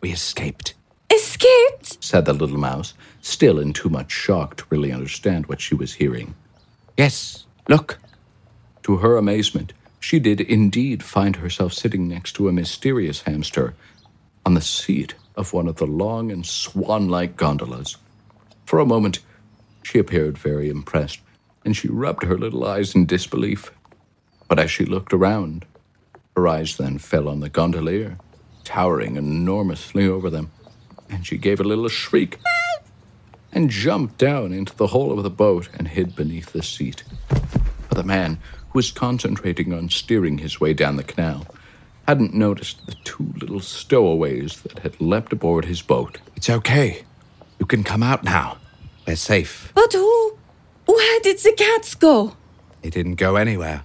We 0.00 0.10
escaped. 0.10 0.74
Escaped? 1.08 2.02
said 2.02 2.24
the 2.24 2.32
little 2.32 2.58
mouse, 2.58 2.94
still 3.20 3.60
in 3.60 3.72
too 3.72 3.90
much 3.90 4.10
shock 4.10 4.56
to 4.56 4.64
really 4.70 4.90
understand 4.90 5.46
what 5.46 5.60
she 5.60 5.76
was 5.76 5.94
hearing. 5.94 6.34
Yes, 6.96 7.44
look. 7.68 8.00
To 8.82 8.96
her 8.96 9.16
amazement, 9.16 9.74
she 10.00 10.18
did 10.18 10.40
indeed 10.40 11.04
find 11.04 11.36
herself 11.36 11.72
sitting 11.74 12.08
next 12.08 12.32
to 12.32 12.48
a 12.48 12.52
mysterious 12.52 13.22
hamster 13.22 13.76
on 14.44 14.54
the 14.54 14.60
seat 14.60 15.14
of 15.36 15.52
one 15.52 15.68
of 15.68 15.76
the 15.76 15.86
long 15.86 16.32
and 16.32 16.44
swan 16.44 17.08
like 17.08 17.36
gondolas. 17.36 17.98
For 18.64 18.80
a 18.80 18.84
moment, 18.84 19.20
she 19.92 19.98
appeared 19.98 20.38
very 20.38 20.70
impressed, 20.70 21.20
and 21.66 21.76
she 21.76 21.86
rubbed 21.86 22.22
her 22.22 22.38
little 22.38 22.64
eyes 22.64 22.94
in 22.94 23.04
disbelief. 23.04 23.70
But 24.48 24.58
as 24.58 24.70
she 24.70 24.86
looked 24.86 25.12
around, 25.12 25.66
her 26.34 26.48
eyes 26.48 26.78
then 26.78 26.96
fell 26.96 27.28
on 27.28 27.40
the 27.40 27.50
gondolier, 27.50 28.16
towering 28.64 29.16
enormously 29.16 30.06
over 30.06 30.30
them, 30.30 30.50
and 31.10 31.26
she 31.26 31.36
gave 31.36 31.60
a 31.60 31.64
little 31.64 31.90
shriek 31.90 32.38
and 33.52 33.68
jumped 33.68 34.16
down 34.16 34.54
into 34.54 34.74
the 34.74 34.86
hole 34.86 35.12
of 35.12 35.22
the 35.22 35.28
boat 35.28 35.68
and 35.74 35.88
hid 35.88 36.16
beneath 36.16 36.54
the 36.54 36.62
seat. 36.62 37.04
But 37.28 37.98
the 37.98 38.02
man, 38.02 38.38
who 38.70 38.78
was 38.78 38.90
concentrating 38.90 39.74
on 39.74 39.90
steering 39.90 40.38
his 40.38 40.58
way 40.58 40.72
down 40.72 40.96
the 40.96 41.04
canal, 41.04 41.46
hadn't 42.08 42.32
noticed 42.32 42.86
the 42.86 42.96
two 43.04 43.34
little 43.38 43.60
stowaways 43.60 44.62
that 44.62 44.78
had 44.78 44.98
leapt 45.02 45.34
aboard 45.34 45.66
his 45.66 45.82
boat. 45.82 46.16
It's 46.34 46.48
okay. 46.48 47.04
You 47.60 47.66
can 47.66 47.84
come 47.84 48.02
out 48.02 48.24
now. 48.24 48.56
We're 49.06 49.16
safe. 49.16 49.72
But 49.74 49.92
who? 49.92 50.38
Where 50.86 51.20
did 51.20 51.38
the 51.38 51.52
cats 51.52 51.94
go? 51.94 52.36
They 52.82 52.90
didn't 52.90 53.16
go 53.16 53.36
anywhere. 53.36 53.82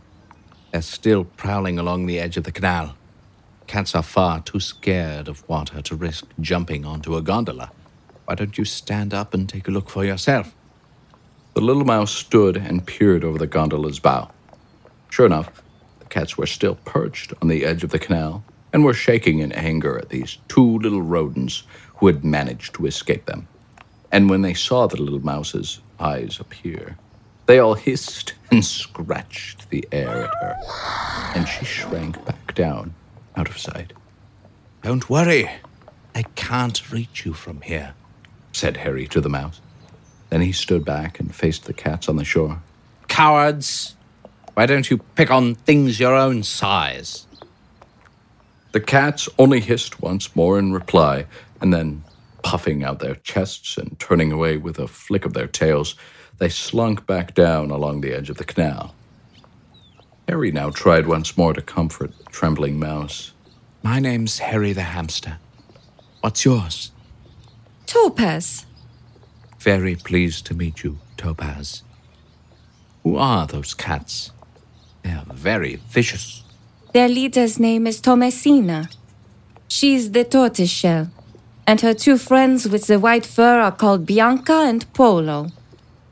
They're 0.71 0.81
still 0.81 1.23
prowling 1.23 1.79
along 1.79 2.05
the 2.05 2.19
edge 2.19 2.37
of 2.37 2.43
the 2.43 2.51
canal. 2.51 2.95
Cats 3.65 3.95
are 3.95 4.03
far 4.03 4.41
too 4.41 4.59
scared 4.59 5.27
of 5.27 5.47
water 5.49 5.81
to 5.81 5.95
risk 5.95 6.25
jumping 6.39 6.85
onto 6.85 7.15
a 7.15 7.21
gondola. 7.21 7.71
Why 8.25 8.35
don't 8.35 8.57
you 8.57 8.65
stand 8.65 9.13
up 9.13 9.33
and 9.33 9.47
take 9.47 9.67
a 9.67 9.71
look 9.71 9.89
for 9.89 10.05
yourself? 10.05 10.53
The 11.53 11.61
little 11.61 11.85
mouse 11.85 12.11
stood 12.11 12.55
and 12.55 12.85
peered 12.85 13.23
over 13.23 13.37
the 13.37 13.47
gondola's 13.47 13.99
bow. 13.99 14.29
Sure 15.09 15.25
enough, 15.25 15.63
the 15.99 16.05
cats 16.05 16.37
were 16.37 16.45
still 16.45 16.75
perched 16.85 17.33
on 17.41 17.47
the 17.47 17.65
edge 17.65 17.83
of 17.83 17.89
the 17.89 17.99
canal 17.99 18.43
and 18.71 18.85
were 18.85 18.93
shaking 18.93 19.39
in 19.39 19.51
anger 19.53 19.97
at 19.97 20.09
these 20.09 20.37
two 20.47 20.77
little 20.79 21.01
rodents 21.01 21.63
who 21.95 22.07
had 22.07 22.23
managed 22.23 22.75
to 22.75 22.85
escape 22.85 23.25
them. 23.25 23.47
And 24.11 24.29
when 24.29 24.41
they 24.41 24.53
saw 24.53 24.87
the 24.87 25.01
little 25.01 25.23
mouse's 25.23 25.79
eyes 25.99 26.39
appear, 26.39 26.97
they 27.45 27.59
all 27.59 27.75
hissed 27.75 28.33
and 28.51 28.63
scratched 28.63 29.69
the 29.69 29.87
air 29.91 30.23
at 30.23 30.33
her, 30.41 30.57
and 31.35 31.47
she 31.47 31.65
shrank 31.65 32.23
back 32.25 32.53
down 32.55 32.93
out 33.35 33.49
of 33.49 33.57
sight. 33.57 33.93
Don't 34.83 35.09
worry. 35.09 35.49
I 36.15 36.23
can't 36.35 36.91
reach 36.91 37.25
you 37.25 37.33
from 37.33 37.61
here, 37.61 37.93
said 38.51 38.77
Harry 38.77 39.07
to 39.09 39.21
the 39.21 39.29
mouse. 39.29 39.61
Then 40.29 40.41
he 40.41 40.51
stood 40.51 40.83
back 40.83 41.19
and 41.19 41.33
faced 41.33 41.65
the 41.65 41.73
cats 41.73 42.09
on 42.09 42.17
the 42.17 42.25
shore. 42.25 42.61
Cowards! 43.07 43.95
Why 44.55 44.65
don't 44.65 44.89
you 44.89 44.97
pick 44.97 45.29
on 45.29 45.55
things 45.55 45.99
your 45.99 46.15
own 46.15 46.43
size? 46.43 47.27
The 48.71 48.79
cats 48.81 49.29
only 49.39 49.59
hissed 49.59 50.01
once 50.01 50.35
more 50.35 50.59
in 50.59 50.73
reply, 50.73 51.25
and 51.61 51.73
then, 51.73 52.03
puffing 52.47 52.81
out 52.81 52.99
their 52.99 53.15
chests 53.15 53.77
and 53.77 53.99
turning 53.99 54.31
away 54.31 54.55
with 54.55 54.79
a 54.79 54.87
flick 54.87 55.25
of 55.25 55.33
their 55.33 55.47
tails, 55.47 55.95
they 56.37 56.47
slunk 56.47 57.05
back 57.05 57.35
down 57.35 57.71
along 57.71 57.99
the 57.99 58.13
edge 58.13 58.29
of 58.29 58.37
the 58.37 58.45
canal. 58.45 58.95
Harry 60.29 60.49
now 60.49 60.69
tried 60.69 61.07
once 61.07 61.37
more 61.37 61.51
to 61.51 61.61
comfort 61.61 62.17
the 62.17 62.23
trembling 62.31 62.79
mouse. 62.79 63.33
My 63.83 63.99
name's 63.99 64.39
Harry 64.39 64.71
the 64.71 64.83
hamster. 64.95 65.39
What's 66.21 66.45
yours? 66.45 66.91
Topaz. 67.85 68.65
Very 69.59 69.97
pleased 69.97 70.45
to 70.45 70.53
meet 70.53 70.85
you, 70.85 70.99
Topaz. 71.17 71.83
Who 73.03 73.17
are 73.17 73.45
those 73.45 73.73
cats? 73.73 74.31
They're 75.03 75.25
very 75.33 75.75
vicious. 75.89 76.43
Their 76.93 77.09
leader's 77.09 77.59
name 77.59 77.87
is 77.87 77.99
Thomasina. 77.99 78.89
She's 79.67 80.11
the 80.11 80.23
tortoiseshell, 80.23 81.09
and 81.67 81.81
her 81.81 81.93
two 81.93 82.17
friends 82.17 82.67
with 82.67 82.87
the 82.87 82.97
white 82.97 83.25
fur 83.25 83.59
are 83.59 83.73
called 83.73 84.05
Bianca 84.05 84.63
and 84.65 84.91
Polo. 84.93 85.51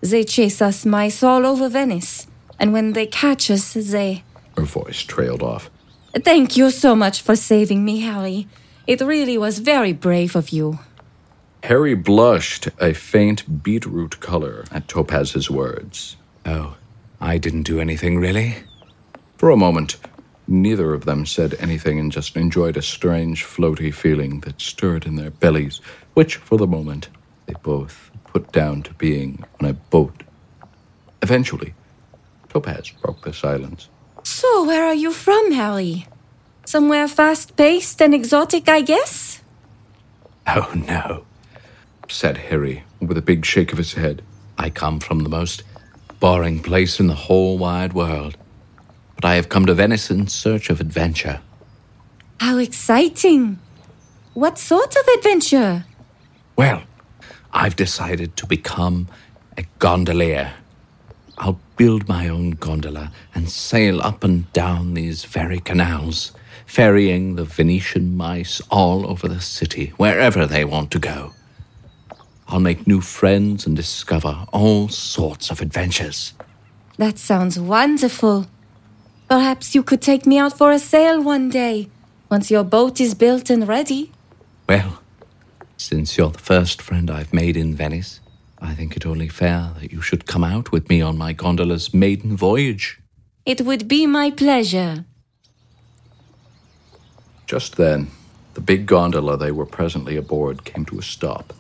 They 0.02 0.26
chase 0.26 0.62
us 0.62 0.86
mice 0.86 1.24
all 1.24 1.46
over 1.46 1.70
Venice, 1.70 2.28
and 2.60 2.74
when 2.74 2.92
they 2.92 3.08
catch 3.08 3.50
us, 3.50 3.74
they. 3.74 4.24
Her 4.58 4.64
voice 4.64 5.02
trailed 5.02 5.42
off. 5.42 5.72
Thank 6.14 6.58
you 6.58 6.70
so 6.70 6.96
much 6.96 7.22
for 7.22 7.36
saving 7.36 7.84
me, 7.86 8.02
Harry. 8.02 8.48
It 8.86 9.02
really 9.02 9.38
was 9.38 9.60
very 9.60 9.94
brave 9.94 10.36
of 10.36 10.50
you. 10.50 10.80
Harry 11.64 11.96
blushed 11.96 12.68
a 12.80 12.94
faint 12.94 13.64
beetroot 13.64 14.20
color 14.20 14.66
at 14.72 14.88
Topaz's 14.88 15.50
words. 15.50 16.18
Oh, 16.46 16.76
I 17.20 17.38
didn't 17.40 17.64
do 17.64 17.80
anything, 17.80 18.20
really? 18.20 18.58
For 19.38 19.50
a 19.50 19.58
moment, 19.58 19.98
neither 20.48 20.94
of 20.94 21.06
them 21.06 21.26
said 21.26 21.56
anything 21.60 22.00
and 22.00 22.12
just 22.12 22.36
enjoyed 22.36 22.78
a 22.78 22.82
strange, 22.82 23.44
floaty 23.44 23.94
feeling 23.94 24.42
that 24.42 24.62
stirred 24.62 25.06
in 25.06 25.16
their 25.16 25.32
bellies, 25.32 25.82
which, 26.14 26.38
for 26.38 26.58
the 26.58 26.68
moment, 26.68 27.10
they 27.46 27.54
both 27.64 28.12
put 28.26 28.52
down 28.52 28.84
to 28.84 28.94
being 28.96 29.44
on 29.62 29.70
a 29.70 29.74
boat. 29.74 30.24
Eventually, 31.22 31.74
Topaz 32.50 32.92
broke 33.02 33.22
the 33.24 33.34
silence. 33.34 33.90
So, 34.24 34.66
where 34.66 34.86
are 34.86 34.94
you 34.94 35.12
from, 35.12 35.52
Harry? 35.52 36.08
Somewhere 36.66 37.08
fast 37.08 37.56
paced 37.56 38.02
and 38.02 38.14
exotic, 38.14 38.68
I 38.68 38.82
guess? 38.82 39.42
Oh, 40.48 40.72
no, 40.76 41.26
said 42.10 42.38
Harry, 42.38 42.84
with 43.00 43.18
a 43.18 43.22
big 43.22 43.46
shake 43.46 43.72
of 43.72 43.78
his 43.78 43.94
head. 43.94 44.22
I 44.58 44.70
come 44.70 45.00
from 45.00 45.20
the 45.20 45.30
most 45.30 45.64
boring 46.20 46.62
place 46.62 47.00
in 47.00 47.08
the 47.08 47.16
whole 47.16 47.58
wide 47.58 47.94
world. 47.94 48.38
But 49.16 49.26
I 49.26 49.36
have 49.36 49.50
come 49.50 49.66
to 49.66 49.74
Venice 49.74 50.10
in 50.12 50.28
search 50.28 50.70
of 50.70 50.82
adventure. 50.82 51.42
How 52.40 52.58
exciting! 52.58 53.60
What 54.34 54.58
sort 54.58 54.96
of 54.96 55.08
adventure? 55.18 55.86
Well, 56.58 56.84
I've 57.54 57.76
decided 57.76 58.36
to 58.38 58.46
become 58.46 59.08
a 59.58 59.64
gondolier. 59.80 60.54
I'll 61.38 61.60
build 61.78 62.08
my 62.08 62.28
own 62.28 62.52
gondola 62.52 63.12
and 63.34 63.50
sail 63.50 64.02
up 64.02 64.24
and 64.24 64.52
down 64.52 64.94
these 64.94 65.26
very 65.26 65.60
canals, 65.60 66.34
ferrying 66.66 67.36
the 67.36 67.46
Venetian 67.46 68.16
mice 68.18 68.62
all 68.70 69.08
over 69.08 69.28
the 69.28 69.42
city, 69.42 69.94
wherever 69.98 70.46
they 70.46 70.66
want 70.66 70.92
to 70.92 71.00
go. 71.00 71.32
I'll 72.48 72.60
make 72.60 72.86
new 72.86 73.02
friends 73.02 73.66
and 73.66 73.76
discover 73.76 74.46
all 74.54 74.90
sorts 74.90 75.50
of 75.50 75.62
adventures. 75.62 76.34
That 76.98 77.18
sounds 77.18 77.60
wonderful. 77.60 78.48
Perhaps 79.28 79.74
you 79.74 79.82
could 79.82 80.04
take 80.04 80.28
me 80.28 80.38
out 80.38 80.56
for 80.56 80.72
a 80.72 80.78
sail 80.78 81.20
one 81.22 81.50
day, 81.50 81.90
once 82.30 82.52
your 82.52 82.64
boat 82.64 83.02
is 83.02 83.16
built 83.16 83.50
and 83.50 83.68
ready. 83.68 84.12
Well, 84.70 85.02
since 85.78 86.16
you're 86.16 86.30
the 86.30 86.38
first 86.38 86.80
friend 86.80 87.10
I've 87.10 87.34
made 87.34 87.58
in 87.58 87.74
Venice, 87.74 88.20
I 88.60 88.76
think 88.76 88.96
it 88.96 89.06
only 89.06 89.28
fair 89.28 89.72
that 89.80 89.92
you 89.92 90.00
should 90.00 90.28
come 90.28 90.44
out 90.44 90.72
with 90.72 90.90
me 90.90 91.02
on 91.02 91.18
my 91.18 91.34
gondola's 91.34 91.92
maiden 91.92 92.38
voyage. 92.38 93.00
It 93.48 93.62
would 93.62 93.88
be 93.88 94.06
my 94.06 94.30
pleasure. 94.30 95.06
Just 97.48 97.78
then, 97.78 98.12
the 98.54 98.62
big 98.62 98.86
gondola 98.86 99.38
they 99.38 99.52
were 99.52 99.66
presently 99.66 100.18
aboard 100.18 100.66
came 100.66 100.86
to 100.86 101.00
a 101.00 101.04
stop, 101.04 101.52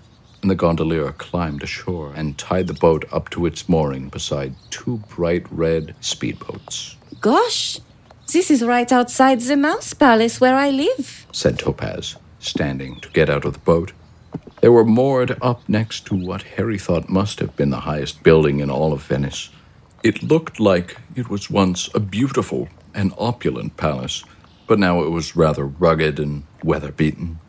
and 0.43 0.51
the 0.51 0.55
gondolier 0.55 1.11
climbed 1.13 1.63
ashore 1.63 2.13
and 2.15 2.37
tied 2.37 2.67
the 2.67 2.73
boat 2.75 3.05
up 3.11 3.31
to 3.31 3.47
its 3.47 3.67
mooring 3.67 4.09
beside 4.09 4.53
two 4.69 4.97
bright 5.09 5.45
red 5.51 5.95
speedboats. 5.99 6.95
Gosh, 7.25 7.79
this 8.31 8.51
is 8.51 8.63
right 8.63 8.91
outside 8.91 9.39
the 9.41 9.57
Mouse 9.57 9.95
Palace 9.95 10.39
where 10.39 10.53
I 10.53 10.69
live, 10.69 11.25
said 11.31 11.57
Topaz, 11.57 12.17
standing 12.37 12.99
to 12.99 13.09
get 13.09 13.31
out 13.31 13.45
of 13.45 13.53
the 13.53 13.65
boat. 13.65 13.93
They 14.61 14.69
were 14.69 14.85
moored 14.85 15.35
up 15.41 15.67
next 15.67 16.05
to 16.05 16.15
what 16.15 16.43
Harry 16.43 16.77
thought 16.77 17.09
must 17.09 17.39
have 17.39 17.55
been 17.55 17.71
the 17.71 17.79
highest 17.79 18.21
building 18.21 18.59
in 18.59 18.69
all 18.69 18.93
of 18.93 19.01
Venice. 19.01 19.49
It 20.03 20.21
looked 20.21 20.59
like 20.59 20.97
it 21.15 21.27
was 21.27 21.49
once 21.49 21.89
a 21.95 21.99
beautiful 21.99 22.69
and 22.93 23.11
opulent 23.17 23.75
palace, 23.75 24.23
but 24.67 24.77
now 24.77 25.01
it 25.01 25.09
was 25.09 25.35
rather 25.35 25.65
rugged 25.65 26.19
and 26.19 26.43
weather 26.63 26.91
beaten. 26.91 27.39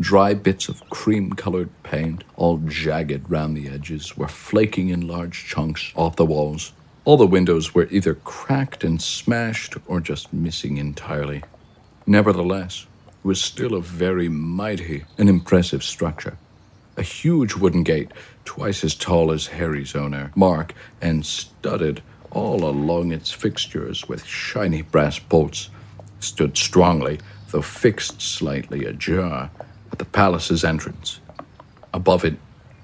Dry 0.00 0.32
bits 0.32 0.70
of 0.70 0.88
cream 0.88 1.34
colored 1.34 1.68
paint, 1.82 2.24
all 2.36 2.56
jagged 2.66 3.28
round 3.28 3.58
the 3.58 3.68
edges, 3.68 4.16
were 4.16 4.26
flaking 4.26 4.88
in 4.88 5.06
large 5.06 5.44
chunks 5.44 5.92
off 5.94 6.16
the 6.16 6.24
walls. 6.24 6.72
All 7.08 7.16
the 7.16 7.26
windows 7.26 7.74
were 7.74 7.88
either 7.90 8.16
cracked 8.16 8.84
and 8.84 9.00
smashed 9.00 9.76
or 9.86 9.98
just 9.98 10.30
missing 10.30 10.76
entirely. 10.76 11.42
Nevertheless, 12.06 12.86
it 13.06 13.26
was 13.26 13.40
still 13.40 13.74
a 13.74 13.80
very 13.80 14.28
mighty 14.28 15.04
and 15.16 15.26
impressive 15.26 15.82
structure. 15.82 16.36
A 16.98 17.02
huge 17.02 17.54
wooden 17.54 17.82
gate, 17.82 18.12
twice 18.44 18.84
as 18.84 18.94
tall 18.94 19.32
as 19.32 19.46
Harry's 19.46 19.96
owner, 19.96 20.32
Mark, 20.36 20.74
and 21.00 21.24
studded 21.24 22.02
all 22.30 22.62
along 22.66 23.12
its 23.12 23.30
fixtures 23.30 24.06
with 24.06 24.26
shiny 24.26 24.82
brass 24.82 25.18
bolts, 25.18 25.70
stood 26.20 26.58
strongly, 26.58 27.20
though 27.52 27.62
fixed 27.62 28.20
slightly 28.20 28.84
ajar, 28.84 29.50
at 29.90 29.98
the 29.98 30.04
palace's 30.04 30.62
entrance. 30.62 31.20
Above 31.94 32.26
it, 32.26 32.36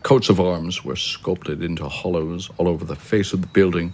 coats 0.02 0.30
of 0.30 0.40
arms 0.40 0.82
were 0.82 0.96
sculpted 0.96 1.62
into 1.62 1.86
hollows 1.86 2.48
all 2.56 2.68
over 2.68 2.86
the 2.86 2.96
face 2.96 3.34
of 3.34 3.42
the 3.42 3.48
building, 3.48 3.92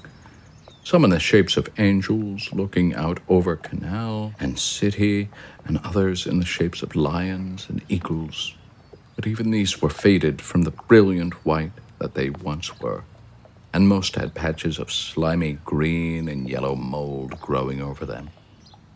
some 0.83 1.05
in 1.05 1.11
the 1.11 1.21
shapes 1.21 1.57
of 1.57 1.69
angels 1.79 2.49
looking 2.53 2.95
out 2.95 3.21
over 3.29 3.57
canal 3.57 4.35
and 4.41 4.59
city, 4.59 5.29
and 5.65 5.79
others 5.85 6.27
in 6.27 6.39
the 6.39 6.47
shapes 6.47 6.83
of 6.83 6.97
lions 6.97 7.67
and 7.69 7.83
eagles. 7.89 8.55
But 9.15 9.27
even 9.27 9.51
these 9.51 9.83
were 9.83 9.91
faded 9.91 10.41
from 10.41 10.63
the 10.63 10.71
brilliant 10.71 11.35
white 11.45 11.73
that 11.99 12.15
they 12.15 12.31
once 12.31 12.81
were, 12.81 13.05
and 13.73 13.87
most 13.87 14.17
had 14.17 14.35
patches 14.35 14.79
of 14.79 14.91
slimy 14.91 15.59
green 15.65 16.29
and 16.29 16.49
yellow 16.49 16.75
mold 16.75 17.39
growing 17.41 17.83
over 17.83 18.07
them. 18.07 18.31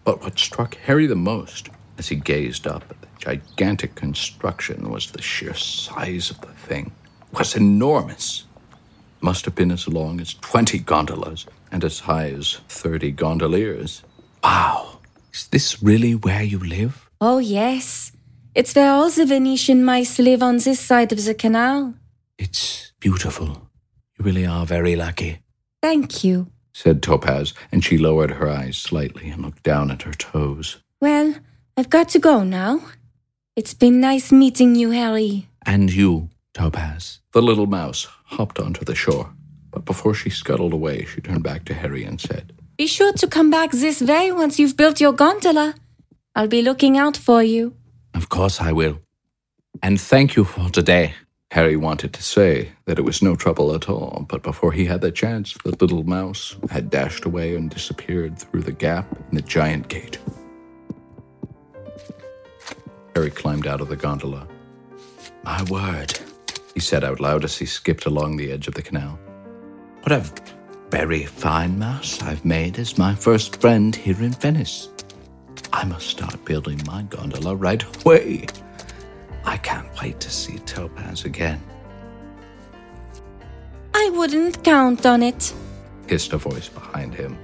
But 0.05 0.23
what 0.23 0.39
struck 0.39 0.77
Harry 0.87 1.07
the 1.07 1.15
most 1.15 1.69
as 1.99 2.09
he 2.09 2.17
gazed 2.17 2.67
up 2.67 2.85
at 2.91 3.01
the 3.01 3.09
gigantic 3.19 3.95
construction 3.95 4.91
was 4.91 5.11
the 5.11 5.23
sheer 5.23 5.55
size 5.55 6.31
of 6.31 6.41
the 6.41 6.49
thing. 6.49 6.93
It 7.33 7.39
was 7.39 7.55
enormous. 7.55 8.45
It 8.73 9.23
must 9.23 9.45
have 9.45 9.55
been 9.55 9.71
as 9.71 9.87
long 9.87 10.21
as 10.21 10.35
20 10.35 10.79
gondolas 10.81 11.47
and 11.75 11.83
as 11.83 11.99
high 11.99 12.31
as 12.31 12.61
30 12.69 13.11
gondoliers. 13.11 14.05
Wow, 14.45 15.01
is 15.33 15.49
this 15.49 15.83
really 15.83 16.15
where 16.15 16.45
you 16.45 16.61
live? 16.61 17.11
Oh, 17.21 17.39
yes. 17.39 18.13
It's 18.55 18.77
where 18.77 18.93
all 18.93 19.11
the 19.11 19.27
Venetian 19.27 19.85
mice 19.85 20.21
live 20.21 20.41
on 20.41 20.59
this 20.59 20.79
side 20.79 21.11
of 21.11 21.25
the 21.25 21.35
canal. 21.35 21.95
It's 22.39 22.93
beautiful. 23.01 23.69
You 24.17 24.25
really 24.25 24.47
are 24.47 24.65
very 24.65 24.95
lucky. 24.95 25.41
Thank 25.83 26.23
you. 26.23 26.47
said 26.73 27.03
Topaz, 27.03 27.55
and 27.73 27.85
she 27.85 27.99
lowered 27.99 28.31
her 28.31 28.49
eyes 28.49 28.77
slightly 28.77 29.29
and 29.29 29.43
looked 29.43 29.65
down 29.65 29.91
at 29.91 30.03
her 30.03 30.13
toes. 30.13 30.79
Well, 31.01 31.35
I've 31.77 31.91
got 31.91 32.09
to 32.11 32.21
go 32.21 32.45
now. 32.45 32.81
It's 33.57 33.75
been 33.75 34.01
nice 34.01 34.31
meeting 34.31 34.77
you, 34.77 34.93
Harry. 34.93 35.49
And 35.67 35.93
you, 35.93 36.31
Topaz. 36.53 37.19
The 37.33 37.43
little 37.43 37.67
mouse 37.67 38.07
hopped 38.27 38.61
onto 38.61 38.85
the 38.85 38.95
shore, 38.95 39.34
but 39.75 39.85
before 39.85 40.15
she 40.15 40.31
scuttled 40.31 40.73
away, 40.73 41.05
she 41.05 41.21
turned 41.21 41.43
back 41.43 41.65
to 41.65 41.75
Harry 41.75 42.05
and 42.05 42.21
said, 42.21 42.53
Be 42.77 42.87
sure 42.87 43.13
to 43.15 43.27
come 43.27 43.51
back 43.51 43.73
this 43.73 44.01
way 44.01 44.31
once 44.31 44.59
you've 44.59 44.77
built 44.77 45.01
your 45.01 45.13
gondola. 45.13 45.75
I'll 46.37 46.47
be 46.47 46.63
looking 46.63 46.97
out 46.97 47.17
for 47.17 47.43
you. 47.43 47.75
Of 48.15 48.29
course 48.29 48.61
I 48.61 48.71
will. 48.71 49.01
And 49.83 50.01
thank 50.01 50.37
you 50.37 50.45
for 50.45 50.71
today. 50.71 51.15
Harry 51.51 51.77
wanted 51.77 52.13
to 52.13 52.23
say 52.23 52.71
that 52.85 52.99
it 52.99 53.05
was 53.05 53.21
no 53.21 53.35
trouble 53.35 53.75
at 53.75 53.89
all, 53.89 54.27
but 54.29 54.43
before 54.45 54.73
he 54.73 54.85
had 54.85 55.01
the 55.01 55.11
chance, 55.11 55.55
the 55.65 55.77
little 55.81 56.05
mouse 56.05 56.57
had 56.71 56.89
dashed 56.89 57.25
away 57.25 57.57
and 57.57 57.71
disappeared 57.71 58.39
through 58.39 58.63
the 58.63 58.73
gap 58.73 59.07
in 59.31 59.37
the 59.37 59.43
giant 59.43 59.89
gate. 59.89 60.19
Harry 63.15 63.31
climbed 63.31 63.67
out 63.67 63.81
of 63.81 63.89
the 63.89 63.97
gondola. 63.97 64.47
My 65.43 65.63
word. 65.65 66.17
He 66.75 66.81
said 66.81 67.05
out 67.05 67.21
loud 67.21 67.45
as 67.45 67.59
he 67.59 67.67
skipped 67.67 68.07
along 68.07 68.37
the 68.37 68.51
edge 68.51 68.67
of 68.67 68.75
the 68.75 68.83
canal. 68.83 69.19
What 70.05 70.13
a 70.13 70.23
very 70.91 71.25
fine 71.25 71.79
mouse 71.79 72.23
I've 72.23 72.45
made 72.45 72.79
as 72.79 72.99
my 72.99 73.15
first 73.15 73.59
friend 73.59 73.97
here 73.97 74.23
in 74.23 74.33
Venice. 74.33 74.91
I 75.73 75.87
must 75.87 76.09
start 76.09 76.45
building 76.45 76.79
my 76.85 77.05
gondola 77.05 77.57
right 77.57 77.83
away. 77.97 78.45
I 79.47 79.57
can't 79.57 79.89
wait 80.03 80.21
to 80.21 80.31
see 80.31 80.59
Topaz 80.59 81.25
again. 81.25 81.63
I 83.95 84.11
wouldn't 84.13 84.63
count 84.63 85.07
on 85.07 85.23
it. 85.23 85.55
hissed 86.07 86.35
a 86.35 86.37
voice 86.37 86.69
behind 86.69 87.15
him. 87.15 87.39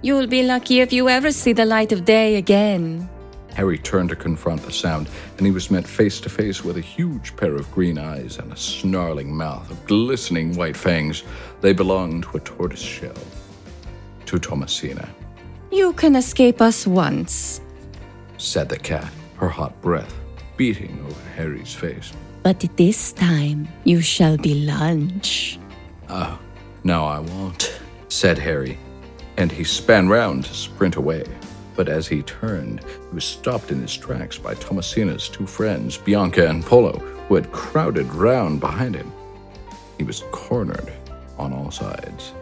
You'll 0.00 0.26
be 0.26 0.42
lucky 0.42 0.80
if 0.80 0.90
you 0.90 1.10
ever 1.10 1.30
see 1.32 1.52
the 1.52 1.66
light 1.66 1.92
of 1.92 2.06
day 2.06 2.36
again. 2.36 3.10
Harry 3.54 3.78
turned 3.78 4.08
to 4.10 4.16
confront 4.16 4.62
the 4.62 4.72
sound, 4.72 5.08
and 5.38 5.46
he 5.46 5.52
was 5.52 5.70
met 5.70 5.86
face 5.86 6.20
to 6.20 6.28
face 6.28 6.64
with 6.64 6.76
a 6.76 6.80
huge 6.80 7.36
pair 7.36 7.54
of 7.54 7.70
green 7.72 7.98
eyes 7.98 8.38
and 8.38 8.52
a 8.52 8.56
snarling 8.56 9.34
mouth 9.34 9.70
of 9.70 9.84
glistening 9.86 10.54
white 10.56 10.76
fangs. 10.76 11.22
They 11.60 11.72
belonged 11.72 12.24
to 12.24 12.36
a 12.36 12.40
tortoise 12.40 12.80
shell. 12.80 13.14
To 14.26 14.38
Thomasina, 14.38 15.08
You 15.70 15.92
can 15.92 16.16
escape 16.16 16.60
us 16.60 16.86
once, 16.86 17.60
said 18.38 18.68
the 18.68 18.78
cat, 18.78 19.10
her 19.36 19.48
hot 19.48 19.80
breath 19.82 20.14
beating 20.56 20.98
over 21.04 21.20
Harry's 21.36 21.74
face. 21.74 22.12
but 22.42 22.60
this 22.76 23.12
time 23.12 23.66
you 23.84 24.00
shall 24.00 24.36
be 24.36 24.66
lunch. 24.66 25.58
Ah, 26.08 26.38
oh, 26.38 26.44
no, 26.84 27.04
I 27.06 27.18
won't, 27.18 27.80
said 28.08 28.38
Harry, 28.38 28.78
and 29.36 29.50
he 29.50 29.64
span 29.64 30.08
round 30.08 30.44
to 30.44 30.54
sprint 30.54 30.96
away. 30.96 31.24
But 31.76 31.88
as 31.88 32.06
he 32.06 32.22
turned, 32.22 32.80
he 32.80 33.14
was 33.14 33.24
stopped 33.24 33.70
in 33.70 33.80
his 33.80 33.96
tracks 33.96 34.38
by 34.38 34.54
Thomasina's 34.54 35.28
two 35.28 35.46
friends, 35.46 35.98
Bianca 35.98 36.48
and 36.48 36.64
Polo, 36.64 36.98
who 37.28 37.34
had 37.34 37.50
crowded 37.52 38.06
round 38.14 38.60
behind 38.60 38.94
him. 38.94 39.12
He 39.98 40.04
was 40.04 40.24
cornered 40.30 40.92
on 41.38 41.52
all 41.52 41.70
sides. 41.70 42.32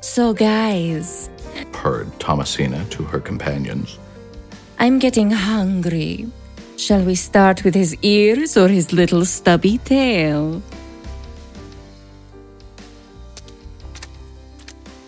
So, 0.00 0.32
guys, 0.32 1.30
Purred 1.72 2.18
Thomasina 2.18 2.84
to 2.90 3.04
her 3.04 3.20
companions. 3.20 3.98
I'm 4.78 4.98
getting 4.98 5.30
hungry. 5.30 6.26
Shall 6.76 7.02
we 7.02 7.14
start 7.14 7.64
with 7.64 7.74
his 7.74 7.96
ears 8.02 8.56
or 8.56 8.68
his 8.68 8.92
little 8.92 9.24
stubby 9.24 9.78
tail? 9.78 10.62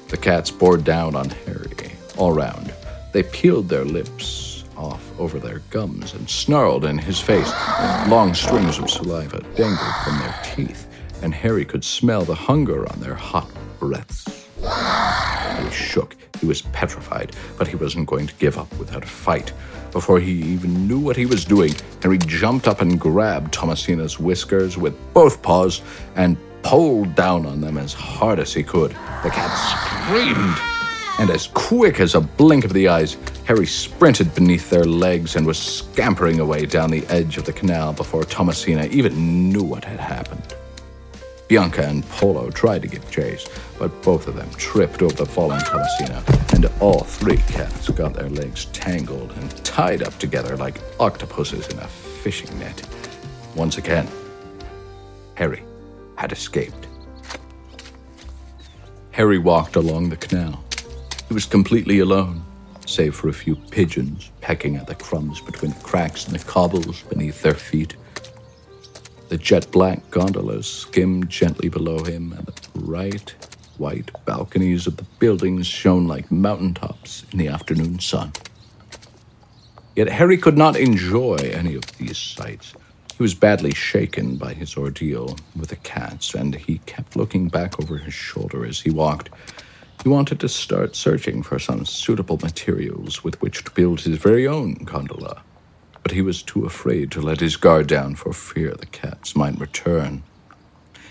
The 0.08 0.16
cats 0.16 0.50
bore 0.50 0.78
down 0.78 1.14
on 1.14 1.28
Harry 1.30 1.68
all 2.18 2.32
round. 2.32 2.74
They 3.12 3.22
peeled 3.22 3.68
their 3.68 3.84
lips 3.84 4.64
off 4.76 5.02
over 5.18 5.38
their 5.38 5.60
gums 5.70 6.14
and 6.14 6.28
snarled 6.28 6.84
in 6.84 6.98
his 6.98 7.20
face. 7.20 7.50
Long 8.08 8.34
strings 8.34 8.78
of 8.78 8.90
saliva 8.90 9.40
dangled 9.56 9.96
from 10.04 10.18
their 10.18 10.40
teeth, 10.44 10.86
and 11.22 11.34
Harry 11.34 11.64
could 11.64 11.84
smell 11.84 12.24
the 12.24 12.34
hunger 12.34 12.90
on 12.90 13.00
their 13.00 13.14
hot 13.14 13.50
breaths. 13.78 14.46
Harry 14.62 15.70
shook. 15.70 16.16
He 16.40 16.46
was 16.46 16.62
petrified, 16.62 17.34
but 17.56 17.66
he 17.66 17.74
wasn't 17.74 18.06
going 18.06 18.28
to 18.28 18.34
give 18.34 18.58
up 18.58 18.72
without 18.78 19.02
a 19.02 19.08
fight. 19.08 19.52
Before 19.90 20.20
he 20.20 20.32
even 20.32 20.86
knew 20.86 21.00
what 21.00 21.16
he 21.16 21.26
was 21.26 21.44
doing, 21.44 21.74
Harry 22.02 22.18
jumped 22.18 22.68
up 22.68 22.80
and 22.80 23.00
grabbed 23.00 23.52
Thomasina's 23.52 24.20
whiskers 24.20 24.78
with 24.78 24.94
both 25.14 25.42
paws 25.42 25.82
and 26.14 26.36
pulled 26.62 27.14
down 27.16 27.46
on 27.46 27.60
them 27.60 27.78
as 27.78 27.92
hard 27.92 28.38
as 28.38 28.52
he 28.54 28.62
could. 28.62 28.92
The 28.92 29.30
cat 29.30 29.50
screamed, 30.06 30.77
and 31.18 31.30
as 31.30 31.48
quick 31.48 31.98
as 31.98 32.14
a 32.14 32.20
blink 32.20 32.64
of 32.64 32.72
the 32.72 32.88
eyes, 32.88 33.16
Harry 33.44 33.66
sprinted 33.66 34.34
beneath 34.34 34.70
their 34.70 34.84
legs 34.84 35.34
and 35.34 35.46
was 35.46 35.58
scampering 35.58 36.38
away 36.38 36.64
down 36.64 36.90
the 36.90 37.06
edge 37.08 37.36
of 37.36 37.44
the 37.44 37.52
canal 37.52 37.92
before 37.92 38.24
Thomasina 38.24 38.84
even 38.86 39.50
knew 39.50 39.64
what 39.64 39.84
had 39.84 39.98
happened. 39.98 40.54
Bianca 41.48 41.82
and 41.82 42.06
Polo 42.10 42.50
tried 42.50 42.82
to 42.82 42.88
give 42.88 43.10
chase, 43.10 43.48
but 43.78 44.02
both 44.02 44.28
of 44.28 44.36
them 44.36 44.50
tripped 44.58 45.02
over 45.02 45.14
the 45.14 45.26
fallen 45.26 45.58
Thomasina, 45.60 46.22
and 46.52 46.66
all 46.78 47.00
three 47.00 47.38
cats 47.38 47.88
got 47.88 48.12
their 48.14 48.28
legs 48.28 48.66
tangled 48.66 49.32
and 49.32 49.64
tied 49.64 50.02
up 50.02 50.16
together 50.18 50.56
like 50.56 50.78
octopuses 51.00 51.66
in 51.68 51.78
a 51.78 51.88
fishing 51.88 52.56
net. 52.58 52.86
Once 53.56 53.78
again, 53.78 54.06
Harry 55.34 55.64
had 56.16 56.32
escaped. 56.32 56.86
Harry 59.12 59.38
walked 59.38 59.74
along 59.74 60.10
the 60.10 60.16
canal. 60.16 60.62
He 61.28 61.34
was 61.34 61.44
completely 61.44 61.98
alone, 61.98 62.42
save 62.86 63.14
for 63.14 63.28
a 63.28 63.34
few 63.34 63.54
pigeons 63.54 64.30
pecking 64.40 64.76
at 64.76 64.86
the 64.86 64.94
crumbs 64.94 65.42
between 65.42 65.72
the 65.72 65.80
cracks 65.80 66.26
in 66.26 66.32
the 66.32 66.38
cobbles 66.38 67.02
beneath 67.02 67.42
their 67.42 67.54
feet. 67.54 67.96
The 69.28 69.36
jet 69.36 69.70
black 69.70 70.10
gondolas 70.10 70.66
skimmed 70.66 71.28
gently 71.28 71.68
below 71.68 72.02
him, 72.02 72.32
and 72.32 72.46
the 72.46 72.80
bright 72.80 73.34
white 73.76 74.10
balconies 74.24 74.86
of 74.86 74.96
the 74.96 75.04
buildings 75.18 75.66
shone 75.66 76.08
like 76.08 76.32
mountaintops 76.32 77.24
in 77.30 77.38
the 77.38 77.48
afternoon 77.48 77.98
sun. 77.98 78.32
Yet 79.94 80.08
Harry 80.08 80.38
could 80.38 80.56
not 80.56 80.76
enjoy 80.76 81.36
any 81.36 81.74
of 81.74 81.84
these 81.98 82.16
sights. 82.16 82.72
He 83.16 83.22
was 83.22 83.34
badly 83.34 83.74
shaken 83.74 84.36
by 84.36 84.54
his 84.54 84.76
ordeal 84.78 85.36
with 85.54 85.68
the 85.68 85.76
cats, 85.76 86.34
and 86.34 86.54
he 86.54 86.78
kept 86.86 87.16
looking 87.16 87.48
back 87.48 87.78
over 87.78 87.98
his 87.98 88.14
shoulder 88.14 88.64
as 88.64 88.80
he 88.80 88.90
walked. 88.90 89.28
He 90.02 90.08
wanted 90.08 90.40
to 90.40 90.48
start 90.48 90.96
searching 90.96 91.42
for 91.42 91.58
some 91.58 91.84
suitable 91.84 92.38
materials 92.42 93.24
with 93.24 93.40
which 93.42 93.64
to 93.64 93.70
build 93.72 94.00
his 94.02 94.18
very 94.18 94.46
own 94.46 94.74
gondola 94.74 95.42
but 96.08 96.14
he 96.14 96.22
was 96.22 96.42
too 96.42 96.64
afraid 96.64 97.10
to 97.10 97.20
let 97.20 97.40
his 97.40 97.58
guard 97.58 97.86
down 97.86 98.14
for 98.14 98.32
fear 98.32 98.72
the 98.72 98.86
cats 98.86 99.36
might 99.36 99.60
return. 99.60 100.22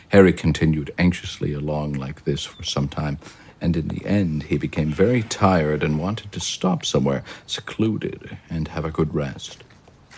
Harry 0.10 0.34
continued 0.34 0.91
anxiously 0.97 1.54
along 1.54 1.93
like 1.93 2.23
this 2.23 2.43
for 2.45 2.63
some 2.63 2.88
time, 2.88 3.19
and 3.62 3.78
in 3.78 3.89
the 3.89 4.04
end 4.08 4.41
he 4.43 4.58
became 4.58 4.89
very 4.91 5.21
tired 5.21 5.84
and 5.84 6.00
wanted 6.00 6.32
to 6.32 6.39
stop 6.39 6.84
somewhere 6.84 7.23
secluded 7.45 8.39
and 8.50 8.69
have 8.69 8.86
a 8.86 8.89
good 8.89 9.13
rest. 9.13 9.63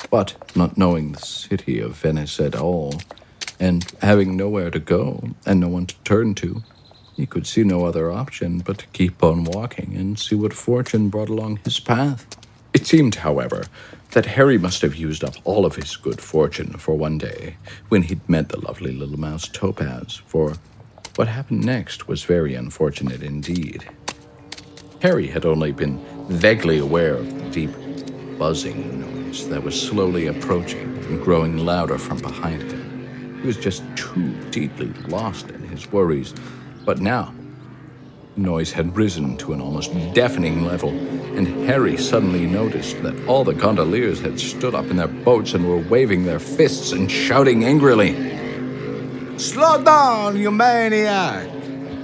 But 0.10 0.56
not 0.56 0.78
knowing 0.78 1.12
the 1.12 1.20
city 1.20 1.82
of 1.82 1.98
Venice 1.98 2.40
at 2.40 2.56
all, 2.56 3.02
and 3.60 3.86
having 4.02 4.38
nowhere 4.38 4.72
to 4.72 4.80
go 4.80 5.32
and 5.46 5.60
no 5.60 5.68
one 5.68 5.88
to 5.88 5.96
turn 6.06 6.36
to, 6.36 6.64
he 7.20 7.26
could 7.26 7.46
see 7.46 7.66
no 7.66 7.86
other 7.86 8.10
option 8.10 8.60
but 8.60 8.78
to 8.78 8.88
keep 8.88 9.22
on 9.22 9.44
walking 9.44 9.94
and 9.94 10.18
see 10.18 10.36
what 10.36 10.54
fortune 10.54 11.10
brought 11.10 11.28
along 11.28 11.60
his 11.66 11.78
path. 11.78 12.38
It 12.74 12.88
seemed, 12.88 13.16
however, 13.16 13.66
that 14.12 14.26
Harry 14.26 14.58
must 14.58 14.82
have 14.84 14.96
used 14.96 15.22
up 15.22 15.36
all 15.44 15.66
of 15.66 15.76
his 15.76 15.98
good 15.98 16.22
fortune 16.22 16.78
for 16.78 16.96
one 16.96 17.18
day 17.18 17.58
when 17.90 18.04
he'd 18.04 18.30
met 18.30 18.48
the 18.48 18.62
lovely 18.62 18.94
little 18.94 19.20
mouse 19.20 19.50
Topaz, 19.50 20.22
for 20.28 20.54
what 21.18 21.28
happened 21.28 21.66
next 21.66 22.08
was 22.08 22.24
very 22.24 22.56
unfortunate 22.56 23.22
indeed. 23.22 23.90
Harry 25.02 25.28
had 25.28 25.46
only 25.46 25.74
been 25.74 26.00
vaguely 26.30 26.78
aware 26.78 27.16
of 27.16 27.28
the 27.38 27.50
deep 27.50 27.72
buzzing 28.38 29.02
noise 29.02 29.50
that 29.50 29.62
was 29.62 29.80
slowly 29.80 30.28
approaching 30.28 30.88
and 31.10 31.22
growing 31.22 31.58
louder 31.58 31.98
from 31.98 32.20
behind 32.20 32.62
him. 32.72 33.40
He 33.42 33.48
was 33.48 33.58
just 33.58 33.84
too 33.98 34.34
deeply 34.52 34.88
lost 35.10 35.50
in 35.50 35.64
his 35.64 35.92
worries, 35.92 36.34
but 36.86 37.00
now 37.00 37.34
noise 38.39 38.72
had 38.72 38.96
risen 38.96 39.38
to 39.38 39.54
an 39.54 39.62
almost 39.62 39.94
deafening 40.13 40.65
level, 40.65 40.89
and 41.38 41.48
Harry 41.68 41.98
suddenly 41.98 42.46
noticed 42.46 43.02
that 43.04 43.28
all 43.28 43.44
the 43.44 43.54
gondoliers 43.54 44.20
had 44.20 44.39
stood 44.39 44.74
up 44.74 44.86
in 44.86 44.98
their 44.98 45.08
boats 45.08 45.54
and 45.54 45.68
were 45.68 45.89
waving 45.89 46.26
their 46.26 46.39
fists 46.39 46.92
and 46.92 47.12
shouting 47.12 47.65
angrily. 47.65 48.15
Slow 49.38 49.82
down, 49.84 50.38
you 50.38 50.52
maniac! 50.52 51.48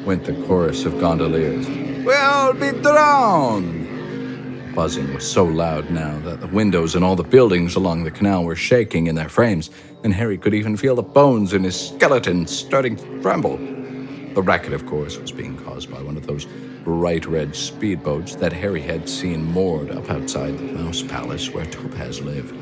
Went 0.05 0.25
the 0.25 0.33
chorus 0.45 0.85
of 0.85 0.99
gondoliers. 0.99 1.67
We'll 2.05 2.53
be 2.53 2.71
drowned! 2.81 3.83
Buzzing 4.75 5.13
was 5.13 5.25
so 5.25 5.45
loud 5.45 5.89
now 5.89 6.19
that 6.19 6.41
the 6.41 6.47
windows 6.47 6.95
in 6.95 7.03
all 7.03 7.15
the 7.15 7.23
buildings 7.23 7.75
along 7.75 8.03
the 8.03 8.11
canal 8.11 8.43
were 8.43 8.57
shaking 8.57 9.07
in 9.07 9.15
their 9.15 9.29
frames, 9.29 9.69
and 10.03 10.13
Harry 10.13 10.38
could 10.38 10.53
even 10.53 10.75
feel 10.75 10.95
the 10.95 11.01
bones 11.01 11.53
in 11.53 11.63
his 11.63 11.89
skeleton 11.89 12.45
starting 12.45 12.97
to 12.97 13.21
tremble. 13.21 13.57
The 14.35 14.41
racket, 14.41 14.73
of 14.73 14.85
course, 14.85 15.17
was 15.17 15.31
being 15.31 15.55
caused 15.55 15.89
by 15.89 16.01
one 16.01 16.17
of 16.17 16.27
those 16.27 16.45
bright 16.83 17.25
red 17.25 17.51
speedboats 17.51 18.37
that 18.37 18.51
Harry 18.51 18.81
had 18.81 19.07
seen 19.07 19.45
moored 19.45 19.89
up 19.91 20.09
outside 20.09 20.57
the 20.57 20.73
Mouse 20.73 21.01
Palace 21.01 21.51
where 21.51 21.65
Topaz 21.65 22.19
lived. 22.19 22.53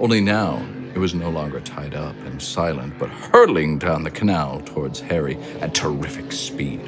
Only 0.00 0.20
now, 0.20 0.66
it 0.94 0.98
was 0.98 1.14
no 1.14 1.30
longer 1.30 1.60
tied 1.60 1.94
up 1.94 2.16
and 2.26 2.42
silent, 2.42 2.98
but 2.98 3.08
hurtling 3.08 3.78
down 3.78 4.02
the 4.02 4.10
canal 4.10 4.62
towards 4.62 4.98
Harry 4.98 5.36
at 5.60 5.74
terrific 5.74 6.32
speed. 6.32 6.80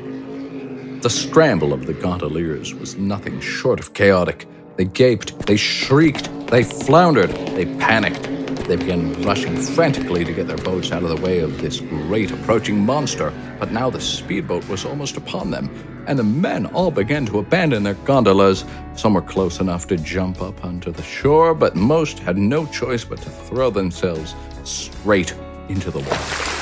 The 1.01 1.11
scramble 1.11 1.73
of 1.73 1.87
the 1.87 1.95
gondoliers 1.95 2.75
was 2.75 2.97
nothing 2.97 3.39
short 3.39 3.79
of 3.79 3.95
chaotic. 3.95 4.49
They 4.77 4.87
gaped, 4.87 5.47
they 5.47 5.57
shrieked, 5.57 6.49
they 6.49 6.65
floundered, 6.65 7.31
they 7.31 7.67
panicked. 7.79 8.34
They 8.67 8.77
began 8.77 9.13
rushing 9.23 9.57
frantically 9.57 10.25
to 10.25 10.33
get 10.33 10.47
their 10.49 10.57
boats 10.57 10.91
out 10.91 11.03
of 11.03 11.11
the 11.11 11.21
way 11.21 11.41
of 11.41 11.61
this 11.61 11.81
great 11.81 12.31
approaching 12.31 12.79
monster, 12.79 13.31
but 13.61 13.73
now 13.73 13.91
the 13.91 14.01
speedboat 14.01 14.67
was 14.69 14.87
almost 14.87 15.19
upon 15.19 15.51
them, 15.51 15.69
and 16.07 16.19
the 16.19 16.25
men 16.25 16.65
all 16.67 16.91
began 16.91 17.27
to 17.27 17.41
abandon 17.41 17.83
their 17.83 17.95
gondolas. 17.95 18.65
Some 18.97 19.15
were 19.15 19.21
close 19.21 19.61
enough 19.61 19.87
to 19.89 19.99
jump 19.99 20.41
up 20.41 20.65
onto 20.65 20.93
the 20.93 21.03
shore, 21.03 21.55
but 21.55 21.77
most 21.77 22.19
had 22.19 22.39
no 22.39 22.65
choice 22.65 23.05
but 23.05 23.21
to 23.21 23.29
throw 23.29 23.69
themselves 23.69 24.35
straight 24.65 25.35
into 25.69 25.91
the 25.91 25.99
water. 25.99 26.55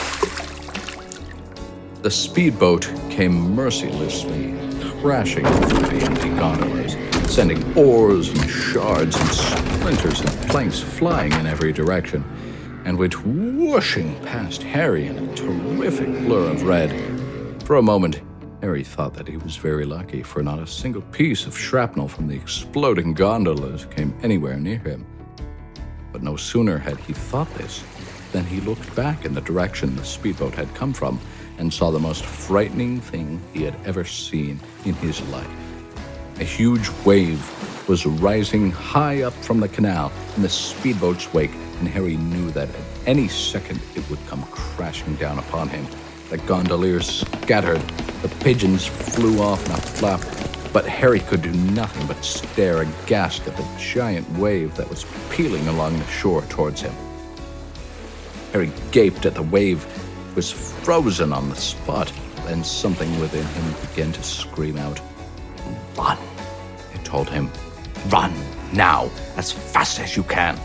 The 2.03 2.11
speedboat 2.11 2.91
came 3.11 3.55
mercilessly 3.55 4.59
crashing 5.01 5.45
through 5.45 5.99
the 5.99 6.05
empty 6.05 6.31
gondolas, 6.31 6.97
sending 7.33 7.79
oars 7.79 8.29
and 8.29 8.51
shards 8.51 9.17
and 9.17 9.72
splinters 9.83 10.21
and 10.21 10.49
planks 10.49 10.79
flying 10.79 11.33
in 11.33 11.45
every 11.45 11.73
direction, 11.73 12.23
and 12.85 12.97
went 12.97 13.27
whooshing 13.27 14.15
past 14.23 14.63
Harry 14.63 15.07
in 15.07 15.19
a 15.19 15.35
terrific 15.35 16.07
blur 16.21 16.53
of 16.53 16.63
red. 16.63 16.93
For 17.65 17.75
a 17.75 17.83
moment, 17.83 18.23
Harry 18.61 18.85
thought 18.85 19.13
that 19.15 19.27
he 19.27 19.39
was 19.39 19.57
very 19.57 19.85
lucky, 19.85 20.23
for 20.23 20.41
not 20.41 20.61
a 20.61 20.69
single 20.69 21.03
piece 21.03 21.47
of 21.47 21.59
shrapnel 21.59 22.07
from 22.07 22.29
the 22.29 22.37
exploding 22.37 23.13
gondolas 23.13 23.87
came 23.87 24.17
anywhere 24.23 24.57
near 24.57 24.79
him. 24.79 25.05
But 26.13 26.23
no 26.23 26.37
sooner 26.37 26.79
had 26.79 26.99
he 26.99 27.13
thought 27.13 27.53
this 27.55 27.83
than 28.31 28.45
he 28.45 28.61
looked 28.61 28.95
back 28.95 29.25
in 29.25 29.35
the 29.35 29.41
direction 29.41 29.97
the 29.97 30.05
speedboat 30.05 30.55
had 30.55 30.73
come 30.77 30.93
from 30.93 31.19
and 31.59 31.75
saw 31.75 31.91
the 31.91 31.99
most 31.99 32.25
frightening 32.25 33.01
thing 33.01 33.41
he 33.53 33.65
had 33.65 33.77
ever 33.85 34.05
seen 34.05 34.61
in 34.85 34.95
his 34.95 35.21
life. 35.23 35.51
A 36.39 36.45
huge 36.45 36.89
wave 37.05 37.41
was 37.89 38.07
rising 38.07 38.71
high 38.71 39.23
up 39.23 39.33
from 39.35 39.61
the 39.61 39.69
canal 39.69 40.13
in 40.37 40.43
the 40.43 40.49
speedboat's 40.49 41.33
wake, 41.35 41.53
and 41.79 41.89
Harry 41.89 42.17
knew 42.17 42.51
that 42.53 42.69
at 42.69 42.85
any 43.07 43.29
second 43.29 43.81
it 43.95 44.09
would 44.09 44.25
come 44.27 44.43
crashing 44.45 45.15
down 45.17 45.39
upon 45.39 45.69
him. 45.69 45.87
The 46.31 46.39
gondoliers 46.39 47.27
scattered, 47.43 47.81
the 48.23 48.29
pigeons 48.41 48.87
flew 48.87 49.43
off 49.43 49.65
in 49.67 49.73
a 49.73 49.77
flap, 49.77 50.21
but 50.73 50.87
Harry 50.87 51.21
could 51.21 51.43
do 51.43 51.53
nothing 51.53 52.07
but 52.07 52.25
stare 52.25 52.83
aghast 52.83 53.47
at 53.47 53.57
the 53.57 53.69
giant 53.79 54.31
wave 54.39 54.75
that 54.77 54.89
was 54.89 55.05
peeling 55.31 55.69
along 55.69 55.99
the 55.99 56.07
shore 56.07 56.43
towards 56.43 56.81
him. 56.81 56.95
Harry 58.53 58.71
gaped 58.91 59.27
at 59.27 59.35
the 59.35 59.43
wave, 59.43 59.85
was 60.35 60.51
frozen 60.51 61.33
on 61.33 61.49
the 61.51 61.57
spot, 61.57 62.13
then 62.47 62.65
something 62.65 63.19
within 63.21 63.45
him 63.45 63.75
began 63.91 64.13
to 64.13 64.23
scream 64.23 64.79
out. 64.79 65.01
Run, 65.97 66.19
it 66.95 67.05
told 67.05 67.29
him. 67.29 67.51
Run, 68.09 68.33
now, 68.73 69.11
as 69.37 69.53
fast 69.53 70.01
as 70.01 70.17
you 70.17 70.23
can. 70.25 70.59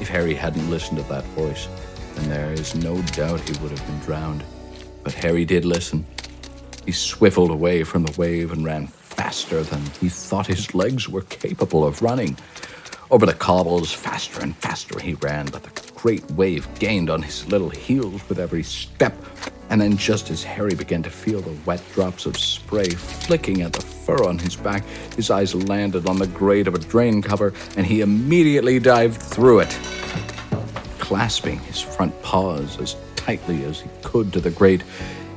If 0.00 0.08
Harry 0.08 0.34
hadn't 0.34 0.70
listened 0.70 0.98
to 0.98 1.04
that 1.08 1.24
voice, 1.36 1.68
then 2.14 2.28
there 2.28 2.52
is 2.52 2.74
no 2.74 3.00
doubt 3.02 3.40
he 3.40 3.56
would 3.62 3.70
have 3.70 3.86
been 3.86 3.98
drowned. 4.00 4.44
But 5.02 5.12
Harry 5.14 5.44
did 5.44 5.64
listen. 5.64 6.06
He 6.86 6.92
swiveled 6.92 7.50
away 7.50 7.84
from 7.84 8.04
the 8.04 8.18
wave 8.18 8.52
and 8.52 8.64
ran 8.64 8.86
faster 8.86 9.62
than 9.62 9.82
he 10.00 10.08
thought 10.08 10.46
his 10.46 10.74
legs 10.74 11.08
were 11.08 11.22
capable 11.22 11.84
of 11.86 12.02
running. 12.02 12.36
Over 13.10 13.26
the 13.26 13.34
cobbles, 13.34 13.92
faster 13.92 14.40
and 14.40 14.56
faster 14.56 14.98
he 14.98 15.14
ran, 15.14 15.46
but 15.46 15.62
the 15.62 15.92
great 15.92 16.28
wave 16.32 16.66
gained 16.78 17.10
on 17.10 17.22
his 17.22 17.46
little 17.46 17.68
heels 17.68 18.26
with 18.28 18.38
every 18.38 18.62
step. 18.62 19.14
And 19.68 19.80
then, 19.80 19.96
just 19.96 20.30
as 20.30 20.42
Harry 20.42 20.74
began 20.74 21.02
to 21.02 21.10
feel 21.10 21.40
the 21.40 21.56
wet 21.66 21.82
drops 21.92 22.26
of 22.26 22.38
spray 22.38 22.88
flicking 22.88 23.62
at 23.62 23.72
the 23.72 23.82
fur 23.82 24.24
on 24.24 24.38
his 24.38 24.56
back, 24.56 24.84
his 25.16 25.30
eyes 25.30 25.54
landed 25.54 26.06
on 26.06 26.18
the 26.18 26.26
grate 26.26 26.66
of 26.66 26.74
a 26.74 26.78
drain 26.78 27.20
cover, 27.20 27.52
and 27.76 27.86
he 27.86 28.00
immediately 28.00 28.78
dived 28.78 29.20
through 29.20 29.60
it. 29.60 29.78
Clasping 30.98 31.58
his 31.60 31.80
front 31.80 32.20
paws 32.22 32.80
as 32.80 32.96
tightly 33.16 33.64
as 33.64 33.80
he 33.80 33.88
could 34.02 34.32
to 34.32 34.40
the 34.40 34.50
grate, 34.50 34.82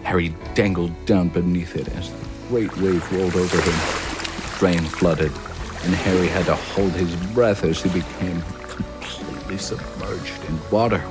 Harry 0.03 0.33
dangled 0.55 1.05
down 1.05 1.29
beneath 1.29 1.75
it 1.75 1.89
as 1.89 2.09
the 2.11 2.27
great 2.47 2.77
wave 2.77 3.11
rolled 3.11 3.35
over 3.35 3.57
him. 3.57 3.79
The 4.41 4.55
drain 4.59 4.83
flooded, 4.83 5.31
and 5.87 5.95
Harry 5.95 6.27
had 6.27 6.45
to 6.47 6.55
hold 6.55 6.91
his 6.91 7.15
breath 7.27 7.63
as 7.63 7.81
he 7.81 7.87
became 7.87 8.41
completely 8.67 9.57
submerged 9.57 10.43
in 10.43 10.59
water. 10.69 11.01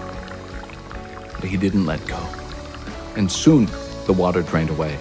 But 1.40 1.44
he 1.44 1.56
didn't 1.56 1.86
let 1.86 2.06
go. 2.06 2.22
And 3.16 3.32
soon 3.32 3.70
the 4.04 4.12
water 4.12 4.42
drained 4.42 4.68
away, 4.68 4.98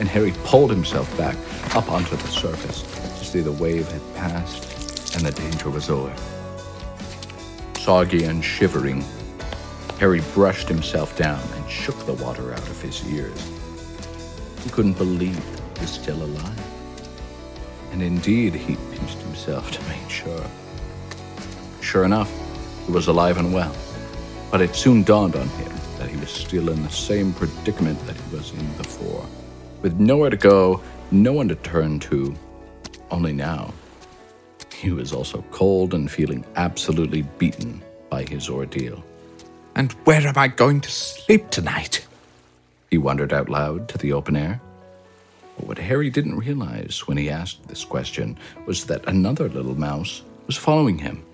and 0.00 0.08
Harry 0.08 0.32
pulled 0.42 0.70
himself 0.70 1.16
back 1.16 1.36
up 1.76 1.88
onto 1.88 2.16
the 2.16 2.26
surface 2.26 2.82
to 2.82 3.24
see 3.24 3.38
the 3.38 3.52
wave 3.52 3.88
had 3.92 4.14
passed 4.16 5.14
and 5.14 5.24
the 5.24 5.30
danger 5.30 5.70
was 5.70 5.88
over. 5.88 6.12
Soggy 7.78 8.24
and 8.24 8.44
shivering, 8.44 9.04
Harry 10.00 10.20
brushed 10.34 10.68
himself 10.68 11.16
down 11.16 11.40
and 11.54 11.70
shook 11.70 12.06
the 12.06 12.14
water 12.14 12.52
out 12.52 12.68
of 12.68 12.82
his 12.82 13.06
ears. 13.12 13.48
He 14.64 14.70
couldn't 14.70 14.94
believe 14.94 15.36
he 15.36 15.80
was 15.80 15.90
still 15.90 16.24
alive. 16.24 16.60
And 17.92 18.02
indeed, 18.02 18.54
he 18.54 18.76
himself 19.10 19.70
to 19.70 19.82
make 19.88 20.08
sure. 20.08 20.44
Sure 21.80 22.04
enough, 22.04 22.30
he 22.86 22.92
was 22.92 23.08
alive 23.08 23.38
and 23.38 23.52
well. 23.52 23.74
But 24.50 24.60
it 24.60 24.74
soon 24.74 25.02
dawned 25.02 25.36
on 25.36 25.48
him 25.48 25.72
that 25.98 26.08
he 26.08 26.16
was 26.16 26.30
still 26.30 26.68
in 26.68 26.82
the 26.82 26.90
same 26.90 27.32
predicament 27.32 28.04
that 28.06 28.16
he 28.16 28.36
was 28.36 28.52
in 28.52 28.72
before, 28.74 29.26
with 29.82 29.98
nowhere 29.98 30.30
to 30.30 30.36
go, 30.36 30.80
no 31.10 31.32
one 31.32 31.48
to 31.48 31.54
turn 31.56 32.00
to. 32.00 32.34
Only 33.10 33.32
now, 33.32 33.72
he 34.74 34.90
was 34.90 35.12
also 35.12 35.44
cold 35.50 35.94
and 35.94 36.10
feeling 36.10 36.44
absolutely 36.56 37.22
beaten 37.38 37.82
by 38.10 38.24
his 38.24 38.48
ordeal. 38.48 39.02
And 39.74 39.92
where 40.04 40.26
am 40.26 40.36
I 40.36 40.48
going 40.48 40.80
to 40.82 40.90
sleep 40.90 41.50
tonight? 41.50 42.06
He 42.90 42.98
wondered 42.98 43.32
out 43.32 43.48
loud 43.48 43.88
to 43.88 43.98
the 43.98 44.12
open 44.12 44.36
air. 44.36 44.60
But 45.56 45.66
what 45.66 45.78
Harry 45.78 46.10
didn't 46.10 46.38
realize 46.38 47.06
when 47.06 47.16
he 47.16 47.30
asked 47.30 47.68
this 47.68 47.84
question 47.84 48.38
was 48.66 48.86
that 48.86 49.06
another 49.06 49.48
little 49.48 49.74
mouse 49.74 50.22
was 50.46 50.56
following 50.56 50.98
him, 50.98 51.24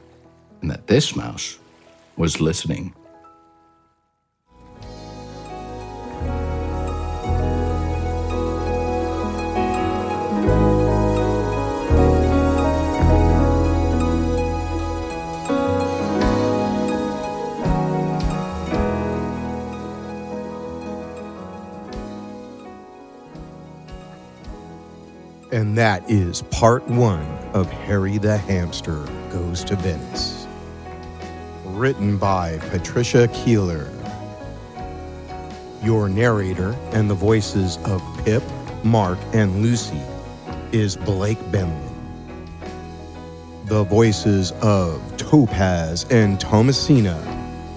and 0.60 0.70
that 0.70 0.86
this 0.86 1.14
mouse 1.14 1.58
was 2.16 2.40
listening. 2.40 2.94
And 25.50 25.78
that 25.78 26.10
is 26.10 26.42
part 26.42 26.86
one 26.88 27.24
of 27.54 27.70
Harry 27.70 28.18
the 28.18 28.36
Hamster 28.36 29.06
Goes 29.32 29.64
to 29.64 29.76
Venice. 29.76 30.46
Written 31.64 32.18
by 32.18 32.58
Patricia 32.68 33.28
Keeler. 33.28 33.90
Your 35.82 36.10
narrator 36.10 36.76
and 36.92 37.08
the 37.08 37.14
voices 37.14 37.78
of 37.86 38.02
Pip, 38.26 38.42
Mark, 38.84 39.18
and 39.32 39.62
Lucy 39.62 40.02
is 40.72 40.96
Blake 40.98 41.40
Benlin. 41.50 41.94
The 43.64 43.84
voices 43.84 44.52
of 44.60 45.00
Topaz 45.16 46.04
and 46.10 46.38
Thomasina 46.38 47.16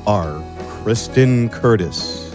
are 0.05 0.43
Kristen 0.67 1.47
Curtis. 1.47 2.30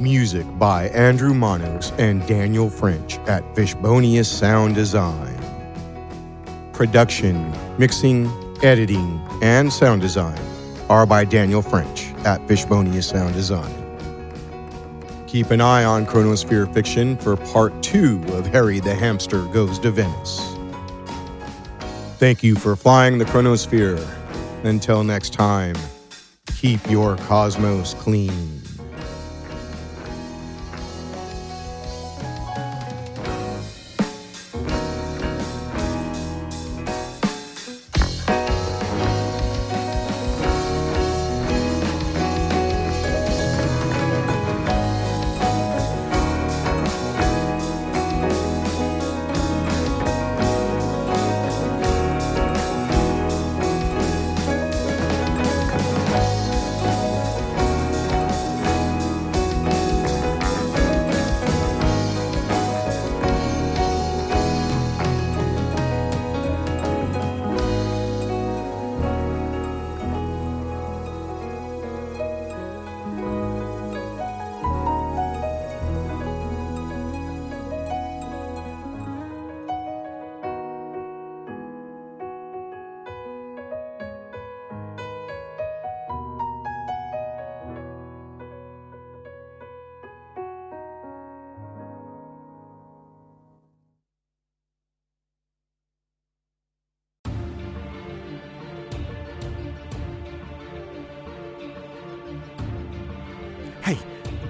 Music 0.00 0.46
by 0.58 0.88
Andrew 0.90 1.32
Manos 1.32 1.90
and 1.92 2.26
Daniel 2.26 2.68
French 2.68 3.16
at 3.20 3.42
Fishbonius 3.54 4.26
Sound 4.26 4.74
Design. 4.74 5.34
Production, 6.74 7.50
mixing, 7.78 8.26
editing, 8.62 9.18
and 9.40 9.72
sound 9.72 10.02
design 10.02 10.38
are 10.90 11.06
by 11.06 11.24
Daniel 11.24 11.62
French 11.62 12.12
at 12.26 12.46
Fishbonius 12.46 13.04
Sound 13.04 13.32
Design. 13.32 13.72
Keep 15.26 15.50
an 15.50 15.62
eye 15.62 15.84
on 15.84 16.04
Chronosphere 16.04 16.72
Fiction 16.74 17.16
for 17.16 17.36
part 17.38 17.82
two 17.82 18.22
of 18.34 18.46
Harry 18.48 18.80
the 18.80 18.94
Hamster 18.94 19.46
Goes 19.46 19.78
to 19.78 19.90
Venice. 19.90 20.42
Thank 22.18 22.42
you 22.42 22.54
for 22.54 22.76
flying 22.76 23.16
the 23.16 23.24
Chronosphere. 23.24 24.06
Until 24.62 25.02
next 25.04 25.32
time, 25.32 25.74
keep 26.54 26.86
your 26.90 27.16
cosmos 27.16 27.94
clean. 27.94 28.65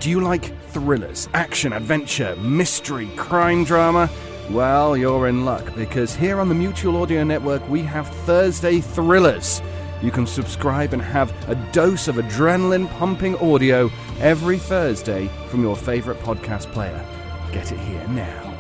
Do 0.07 0.11
you 0.11 0.21
like 0.21 0.57
thrillers, 0.69 1.29
action, 1.35 1.73
adventure, 1.73 2.37
mystery, 2.37 3.09
crime 3.17 3.65
drama? 3.65 4.09
Well, 4.51 4.97
you're 4.97 5.27
in 5.27 5.45
luck 5.45 5.75
because 5.75 6.15
here 6.15 6.39
on 6.39 6.49
the 6.49 6.55
Mutual 6.55 7.03
Audio 7.03 7.25
Network 7.25 7.69
we 7.69 7.83
have 7.83 8.09
Thursday 8.19 8.81
Thrillers. 8.81 9.61
You 10.01 10.13
can 10.13 10.25
subscribe 10.25 10.93
and 10.93 11.03
have 11.03 11.35
a 11.51 11.57
dose 11.73 12.07
of 12.07 12.15
adrenaline 12.17 12.89
pumping 12.99 13.35
audio 13.39 13.91
every 14.21 14.59
Thursday 14.59 15.29
from 15.49 15.63
your 15.63 15.75
favorite 15.75 16.21
podcast 16.21 16.71
player. 16.71 17.05
Get 17.51 17.73
it 17.73 17.81
here 17.81 18.07
now. 18.07 18.55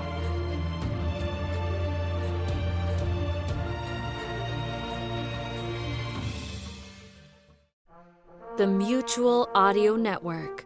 The 8.56 8.66
Mutual 8.66 9.48
Audio 9.54 9.94
Network. 9.94 10.65